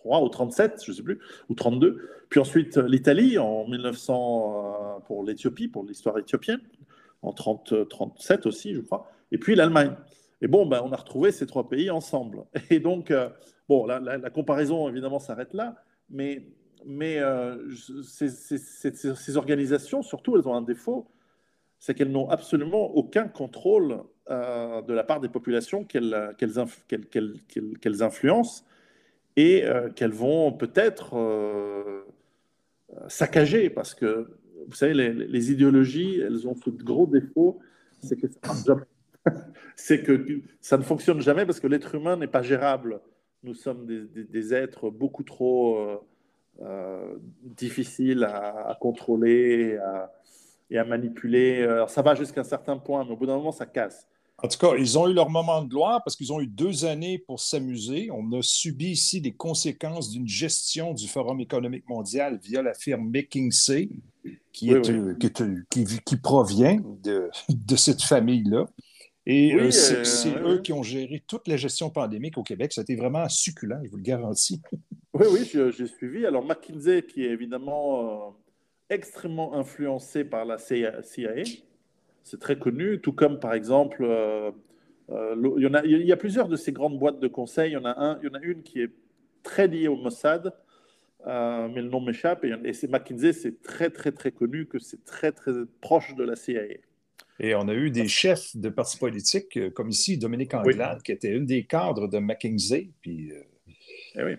[0.04, 2.10] 1933 ou 37, je ne sais plus, ou 32.
[2.28, 6.60] Puis ensuite l'Italie en 1900 euh, pour l'Éthiopie, pour l'histoire éthiopienne,
[7.22, 9.10] en 30, 37 aussi, je crois.
[9.32, 9.92] Et puis l'Allemagne.
[10.40, 12.44] Et bon, ben, on a retrouvé ces trois pays ensemble.
[12.70, 13.30] Et donc, euh,
[13.68, 15.76] bon, la, comparaison évidemment s'arrête là,
[16.10, 16.46] mais
[16.86, 17.70] mais euh,
[18.02, 21.06] ces, organisations, surtout, elles ont un défaut,
[21.78, 26.62] c'est qu'elles n'ont absolument aucun contrôle de la part des populations qu'elles
[28.02, 28.64] influencent
[29.36, 31.14] et euh, qu'elles vont peut-être
[33.08, 34.28] saccager, parce que,
[34.68, 37.58] vous savez, les, idéologies, elles ont ce gros défaut,
[38.02, 38.76] c'est que ça
[39.76, 43.00] c'est que ça ne fonctionne jamais parce que l'être humain n'est pas gérable.
[43.42, 46.04] Nous sommes des êtres beaucoup trop
[46.62, 49.76] euh, difficile à, contrôler
[50.70, 51.62] et à, manipuler.
[51.62, 54.08] Alors, ça va jusqu'à un certain point, mais au bout d'un moment, ça casse.
[54.42, 56.84] En tout cas, ils ont eu leur moment de gloire parce qu'ils ont eu deux
[56.84, 58.10] années pour s'amuser.
[58.10, 63.10] On a subi ici les conséquences d'une gestion du Forum économique mondial via la firme
[63.10, 63.88] McKinsey,
[64.52, 65.14] qui, est, euh,
[65.70, 68.66] Qui, qui, provient de, de cette famille-là.
[69.26, 72.76] Et euh, c'est eux qui ont géré toute la gestion pandémique au Québec.
[72.76, 74.60] Été vraiment succulent, je vous le garantis.
[75.16, 76.26] Oui, oui, j'ai suivi.
[76.26, 78.30] Alors, McKinsey, qui est évidemment euh,
[78.90, 81.02] extrêmement influencé par la CIA,
[82.24, 84.50] c'est très connu, tout comme par exemple, euh,
[85.08, 87.70] il, y en a, il y a plusieurs de ces grandes boîtes de conseil.
[87.70, 88.90] Il y en a, un, il y en a une qui est
[89.44, 90.52] très liée au Mossad,
[91.26, 92.44] mais le nom m'échappe.
[92.44, 96.24] Et, et c'est McKinsey, c'est très, très, très connu que c'est très, très proche de
[96.24, 96.62] la CIA.
[97.40, 101.12] Et on a eu des chefs de partis politiques, euh, comme ici Dominique Anglade, qui
[101.12, 102.90] était une des cadres de McKinsey.
[103.00, 103.42] Puis, euh,
[104.16, 104.36] eh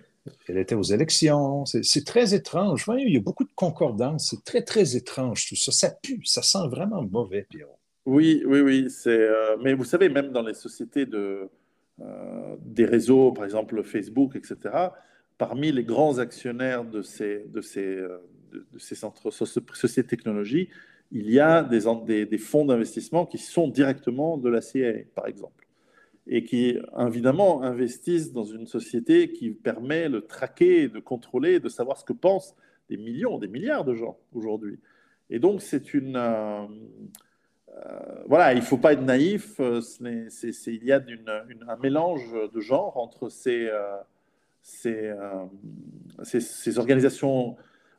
[0.47, 1.65] Elle était aux élections.
[1.65, 2.85] C'est très étrange.
[2.97, 4.29] il y a beaucoup de concordance.
[4.31, 5.71] C'est très, très étrange tout ça.
[5.71, 6.21] Ça pue.
[6.25, 7.77] Ça sent vraiment mauvais, Pierrot.
[8.05, 8.87] Oui, oui, oui.
[9.07, 11.49] Euh, mais vous savez, même dans les sociétés de,
[12.63, 14.75] des réseaux, par exemple Facebook, etc.,
[15.37, 20.69] parmi les grands actionnaires de ces, de ces, de, ces centres, sociétés de technologie,
[21.11, 25.64] il y a des, des, fonds d'investissement qui sont directement de la CIA, par exemple,
[26.27, 31.97] et qui évidemment investissent dans une société qui permet de traquer, de contrôler, de savoir
[31.97, 32.55] ce que pensent
[32.89, 34.79] des millions, des milliards de gens aujourd'hui.
[35.29, 36.15] Et donc, c'est une.
[36.15, 36.65] Euh,
[37.69, 39.59] euh, voilà, il ne faut pas être naïf.
[39.59, 41.01] Euh, il y a
[41.67, 43.69] un mélange de genres entre ces,
[44.61, 45.13] ces,
[46.23, 47.55] ces organisations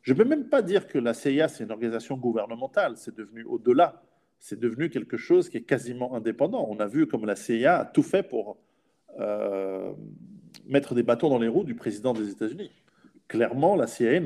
[0.07, 3.43] je ne peux même pas dire que la CIA, c'est une organisation gouvernementale, c'est devenu
[3.43, 4.05] au-delà,
[4.39, 6.67] c'est devenu quelque chose qui est quasiment indépendant.
[6.69, 8.59] On a vu comme la CIA a tout fait pour
[9.19, 9.93] euh,
[10.67, 12.71] mettre des bâtons dans les roues du président des États-Unis.
[13.29, 14.21] Clairement, la CIA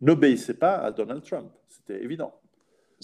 [0.00, 2.34] n'obéissait pas à Donald Trump, c'était évident.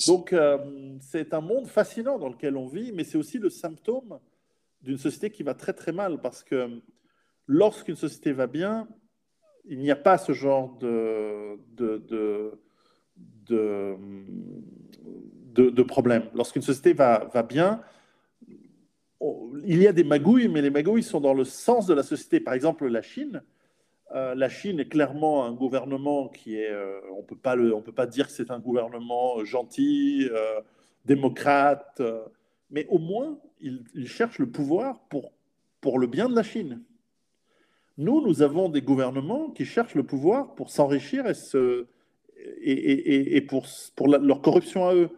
[0.06, 4.18] Donc, euh, c'est un monde fascinant dans lequel on vit, mais c'est aussi le symptôme
[4.80, 6.80] d'une société qui va très très mal, parce que
[7.46, 8.88] lorsqu'une société va bien,
[9.64, 11.98] il n'y a pas ce genre de, de,
[13.48, 13.96] de,
[15.82, 16.24] problème.
[16.34, 17.80] Lorsqu'une société va, va bien,
[19.64, 22.40] il y a des magouilles, mais les magouilles sont dans le sens de la société.
[22.40, 23.42] Par exemple, la Chine.
[24.14, 28.26] Euh, la Chine est clairement un gouvernement qui est, euh, on peut peut pas dire
[28.26, 30.60] que c'est un gouvernement gentil, euh,
[31.06, 32.02] démocrate,
[32.70, 35.32] mais au moins il, il, cherche le pouvoir pour,
[35.80, 36.82] pour le bien de la Chine.
[37.96, 41.86] Nous, nous avons des gouvernements qui cherchent le pouvoir pour s'enrichir et, se,
[42.60, 45.10] et, et, pour, pour leur corruption à eux.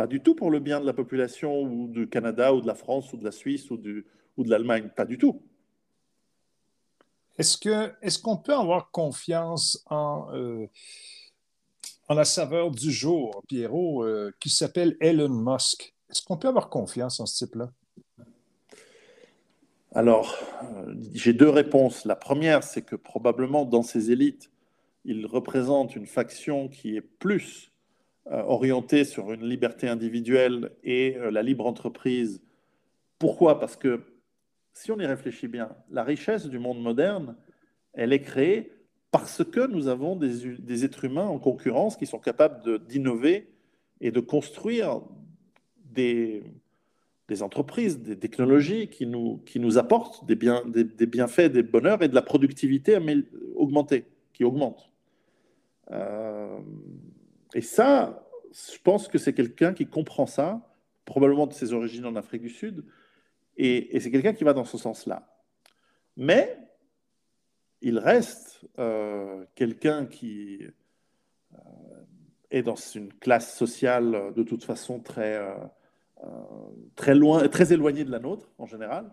[0.00, 2.74] Pas du tout pour le bien de la population ou du Canada ou de la
[2.74, 4.06] France ou de la Suisse ou, du,
[4.38, 4.88] ou de l'Allemagne.
[4.96, 5.42] Pas du tout.
[7.36, 7.58] Est-ce
[8.18, 10.66] qu'on est peut avoir confiance en, euh,
[12.08, 15.94] en la saveur du jour, Pierrot, euh, qui s'appelle Elon Musk?
[16.08, 17.70] Est-ce qu'on peut avoir confiance en ce type-là?
[19.92, 22.06] Alors, euh, j'ai deux réponses.
[22.06, 24.50] La première, c'est que probablement dans ces élites,
[25.04, 27.69] il représente une faction qui est plus
[28.30, 32.40] euh, orientée sur une liberté individuelle et la libre entreprise.
[33.18, 33.58] Pourquoi?
[33.60, 34.00] Parce que
[34.72, 37.36] si on y réfléchit bien, la richesse du monde moderne,
[37.92, 38.72] elle est créée
[39.10, 43.48] parce que nous avons des, êtres humains en concurrence qui sont capables d'innover
[44.00, 45.02] et de construire
[45.84, 46.44] des,
[47.40, 52.08] entreprises, des technologies qui nous, qui nous apportent des, bien, des, bienfaits, des bonheurs et
[52.08, 52.98] de la productivité
[53.56, 54.90] augmentée, qui augmente.
[55.90, 56.60] Euh,
[57.54, 60.60] et ça, je pense que c'est quelqu'un qui comprend ça,
[61.04, 62.84] probablement de ses origines en Afrique du Sud,
[63.56, 65.28] et, c'est quelqu'un qui va dans ce sens-là.
[66.16, 66.58] Mais
[67.82, 70.66] il reste euh, quelqu'un qui
[71.52, 71.56] euh,
[72.50, 75.54] est dans une classe sociale de toute façon très, euh,
[76.94, 79.12] très, loin, très éloignée de la nôtre en général,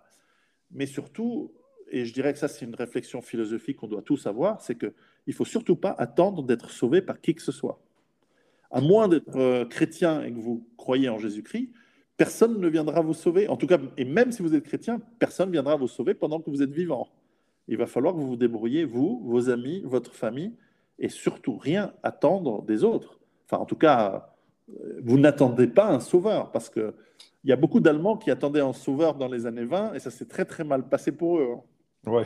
[0.72, 1.54] mais surtout,
[1.90, 4.94] et je dirais que ça c'est une réflexion philosophique qu'on doit tous avoir, c'est qu'il
[5.28, 7.82] ne faut surtout pas attendre d'être sauvé par qui que ce soit.
[8.72, 11.70] À moins d'être chrétien et que vous croyez en Jésus-Christ,
[12.18, 13.48] personne ne viendra vous sauver.
[13.48, 16.42] En tout cas, et même si vous êtes chrétien, personne ne viendra vous sauver pendant
[16.42, 17.08] que vous êtes vivant
[17.68, 20.54] il va falloir que vous vous débrouillez, vous, vos amis, votre famille,
[21.00, 23.20] et surtout rien attendre des autres.
[23.46, 24.34] Enfin, en tout cas,
[24.70, 26.94] euh, vous n'attendez pas un sauveur, parce qu'il
[27.44, 30.28] y a beaucoup d'Allemands qui attendaient un sauveur dans les années 20, et ça s'est
[30.28, 31.58] très très mal passé pour eux.
[32.06, 32.12] Hein.
[32.12, 32.26] Ouais.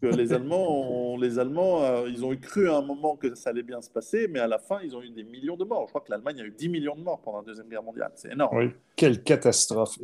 [0.00, 3.50] Que les Allemands, les Allemands euh, ils ont eu cru à un moment que ça
[3.50, 5.84] allait bien se passer, mais à la fin, ils ont eu des millions de morts.
[5.86, 8.12] Je crois que l'Allemagne a eu 10 millions de morts pendant la Deuxième Guerre mondiale.
[8.14, 8.56] C'est énorme.
[8.56, 9.98] Oui, quelle catastrophe.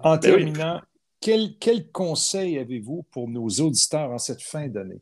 [0.00, 0.80] En terminant,
[1.20, 5.00] quel, conseil avez-vous pour nos auditeurs en cette fin d'année?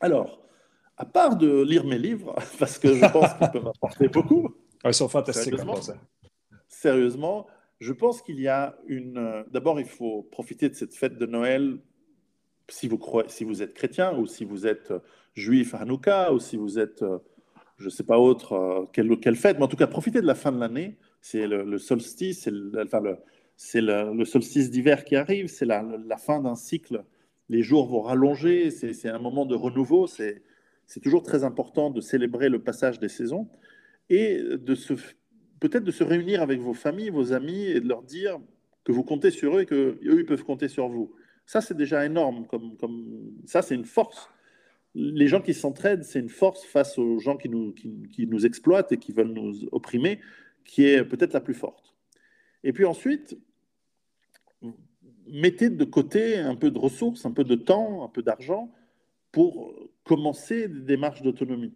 [0.00, 0.42] Alors,
[0.96, 4.54] à part de lire mes livres, parce que je pense qu'ils peuvent apporter beaucoup.
[4.84, 5.80] ils sont fantastiques sérieusement,
[6.68, 7.46] sérieusement,
[7.80, 9.44] je pense qu'il y a une.
[9.50, 11.78] D'abord, il faut profiter de cette fête de Noël
[12.68, 14.92] si vous, êtes chrétien ou si vous êtes
[15.34, 17.04] juif, Hanouka, ou si vous êtes,
[17.78, 20.34] je ne sais pas autre, quelle, quelle, fête, mais en tout cas, profitez de la
[20.34, 20.96] fin de l'année.
[21.20, 23.16] C'est le, solstice, c'est le, enfin, le,
[24.14, 25.84] le, solstice d'hiver qui arrive, c'est la,
[26.18, 27.04] fin d'un cycle.
[27.48, 30.06] Les jours vont rallonger, c'est un moment de renouveau.
[30.06, 30.42] C'est
[31.02, 33.48] toujours très important de célébrer le passage des saisons
[34.10, 34.94] et de se
[35.62, 38.40] peut-être de se réunir avec vos familles, vos amis et de leur dire
[38.82, 41.14] que vous comptez sur eux et qu'eux, ils peuvent compter sur vous.
[41.46, 42.46] Ça, c'est déjà énorme.
[42.46, 43.32] Comme, comme...
[43.46, 44.30] Ça, c'est une force.
[44.94, 48.92] Les gens qui s'entraident, c'est une force face aux gens qui nous, qui nous exploitent
[48.92, 50.20] et qui veulent nous opprimer,
[50.64, 51.94] qui est peut-être la plus forte.
[52.62, 53.38] Et puis ensuite,
[55.26, 58.72] mettez de côté un peu de ressources, un peu de temps, un peu d'argent
[59.30, 59.74] pour
[60.04, 61.72] commencer des démarches d'autonomie.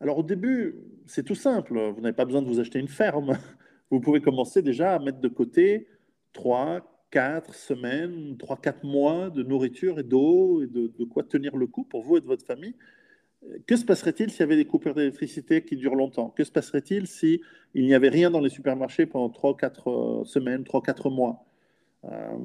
[0.00, 0.76] Alors au début,
[1.06, 1.78] c'est tout simple.
[1.90, 3.38] Vous n'avez pas besoin de vous acheter une ferme.
[3.90, 5.88] Vous pouvez commencer déjà à mettre de côté
[6.32, 11.68] 3, 4 semaines, 3, 4 mois de nourriture et d'eau et de, quoi tenir le
[11.68, 12.74] coup pour vous et votre famille.
[13.68, 16.30] Que se passerait-il s'il y avait des coupures d'électricité qui durent longtemps?
[16.30, 17.40] Que se passerait-il s'il
[17.76, 21.44] n'y avait rien dans les supermarchés pendant 3, 4 semaines, 3, 4 mois?
[22.02, 22.36] Euh,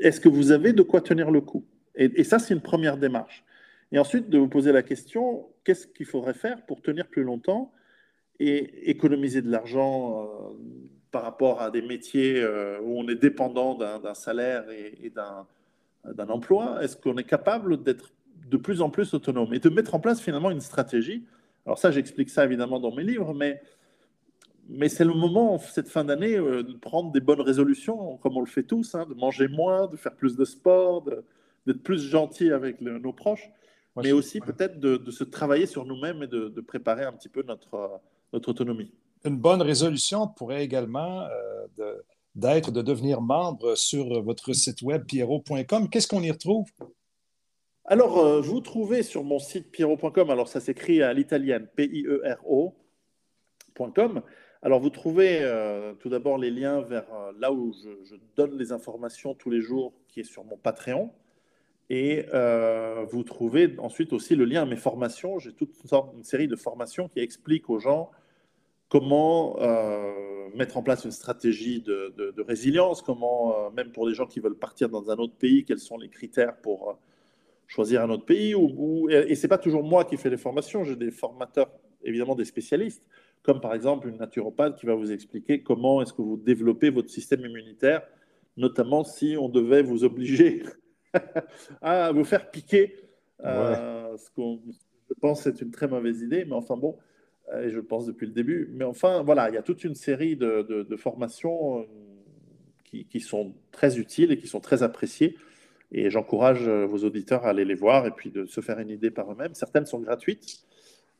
[0.00, 1.66] est-ce que vous avez de quoi tenir le coup?
[1.94, 3.44] Et, ça, c'est une première démarche.
[3.92, 7.72] Et ensuite, de vous poser la question, qu'est-ce qu'il faudrait faire pour tenir plus longtemps
[8.40, 13.78] et économiser de l'argent euh, par rapport à des métiers euh, où on est dépendant
[13.78, 18.12] d'un salaire et, d'un emploi Est-ce qu'on est capable d'être
[18.50, 21.24] de plus en plus autonome et de mettre en place finalement une stratégie?
[21.66, 23.62] Alors ça, j'explique ça évidemment dans mes livres, mais
[24.68, 28.40] mais c'est le moment, cette fin d'année, euh, de prendre des bonnes résolutions, comme on
[28.40, 31.04] le fait tous, hein, de manger moins, de faire plus de sport,
[31.64, 33.48] d'être plus gentil avec nos proches,
[34.02, 37.74] mais aussi peut-être de, se travailler sur nous-mêmes et de, préparer un petit peu notre,
[37.74, 37.88] euh,
[38.32, 38.90] notre autonomie.
[39.24, 41.66] Une bonne résolution pourrait également euh,
[42.34, 45.88] d'être de devenir membre sur votre site web pierrot.com.
[45.88, 46.66] Qu'est-ce qu'on y retrouve?
[47.86, 52.82] Alors, vous trouvez sur mon site pierrot.com, alors ça s'écrit à l'italienne, P-I-E-R-O.com.
[54.64, 58.72] Alors, vous trouvez euh, tout d'abord les liens vers euh, là où je, donne les
[58.72, 61.10] informations tous les jours, qui est sur mon Patreon.
[61.90, 65.38] Et euh, vous trouvez ensuite aussi le lien à mes formations.
[65.38, 68.10] J'ai toute une, une série de formations qui expliquent aux gens
[68.94, 69.56] comment
[70.54, 74.88] mettre en place une stratégie de, résilience, comment, même pour des gens qui veulent partir
[74.88, 76.96] dans un autre pays, quels sont les critères pour
[77.66, 78.54] choisir un autre pays.
[78.54, 81.70] Ou, et ce n'est pas toujours moi qui fais les formations, j'ai des formateurs,
[82.04, 83.02] évidemment des spécialistes
[83.44, 87.10] comme par exemple une naturopathe qui va vous expliquer comment est-ce que vous développez votre
[87.10, 88.02] système immunitaire,
[88.56, 90.64] notamment si on devait vous obliger
[91.82, 92.96] à vous faire piquer,
[93.44, 96.96] euh, ce qu'on je pense c'est une très mauvaise idée, mais enfin bon,
[97.62, 98.70] et je pense depuis le début.
[98.72, 101.86] Mais enfin, voilà, il y a toute une série de, formations
[102.84, 105.36] qui, qui, sont très utiles et qui sont très appréciées.
[105.92, 109.10] Et j'encourage vos auditeurs à aller les voir et puis de se faire une idée
[109.10, 109.54] par eux-mêmes.
[109.54, 110.64] Certaines sont gratuites,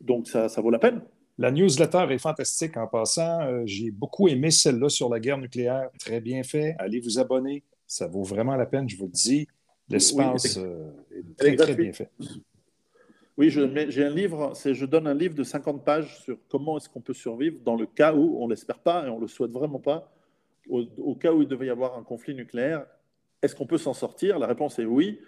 [0.01, 1.03] donc ça, ça vaut la peine.
[1.37, 3.41] La newsletter est fantastique en passant.
[3.43, 5.91] Euh, j'ai beaucoup aimé celle-là sur la guerre nucléaire.
[5.99, 6.77] Très bien fait.
[6.79, 7.65] Allez vous abonner.
[7.87, 9.49] Ça vaut vraiment la peine, je vous le dis.
[9.89, 12.11] L'espace euh, est très, bien fait.
[13.37, 17.01] Oui, j'ai un livre, je donne un livre de 50 pages sur comment est-ce qu'on
[17.01, 19.51] peut survivre dans le cas où, on ne l'espère pas et on ne le souhaite
[19.51, 20.13] vraiment pas,
[20.69, 22.87] au, cas où il devait y avoir un conflit nucléaire,
[23.43, 24.39] est-ce qu'on peut s'en sortir?
[24.39, 25.21] La réponse est oui.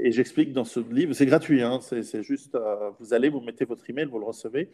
[0.00, 3.64] Et j'explique dans ce livre, c'est gratuit, hein, c'est juste, euh, vous allez, vous mettez
[3.64, 4.70] votre email, vous le recevez,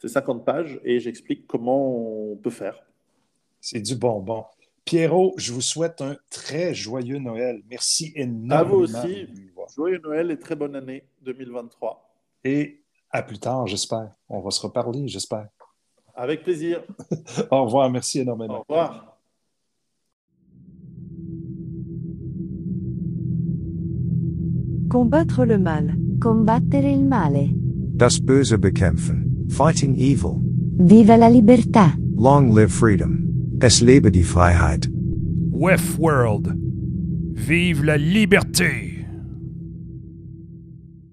[0.00, 2.82] c'est 50 pages et j'explique comment on peut faire.
[3.60, 4.44] C'est du bonbon.
[4.84, 7.62] Pierrot, je vous souhaite un très joyeux Noël.
[7.70, 8.54] Merci énormément.
[8.54, 9.28] À vous aussi.
[9.74, 12.08] Joyeux Noël et très bonne année 2023.
[12.44, 14.12] Et à plus tard, j'espère.
[14.28, 15.48] On va se reparler, j'espère.
[16.14, 16.82] Avec plaisir.
[17.50, 17.90] Au revoir.
[17.90, 18.58] Merci énormément.
[18.58, 19.18] Au revoir.
[24.90, 25.96] Combattre le mal.
[26.20, 27.50] Combattere il male.
[27.94, 29.46] Das Böse bekämpfen.
[29.48, 30.40] Fighting evil.
[30.78, 31.92] Viva la libertà.
[32.16, 33.18] Long live freedom.
[33.60, 34.88] Es lebe die Freiheit.
[35.52, 36.54] WEF World.
[37.34, 38.97] Vive la liberté.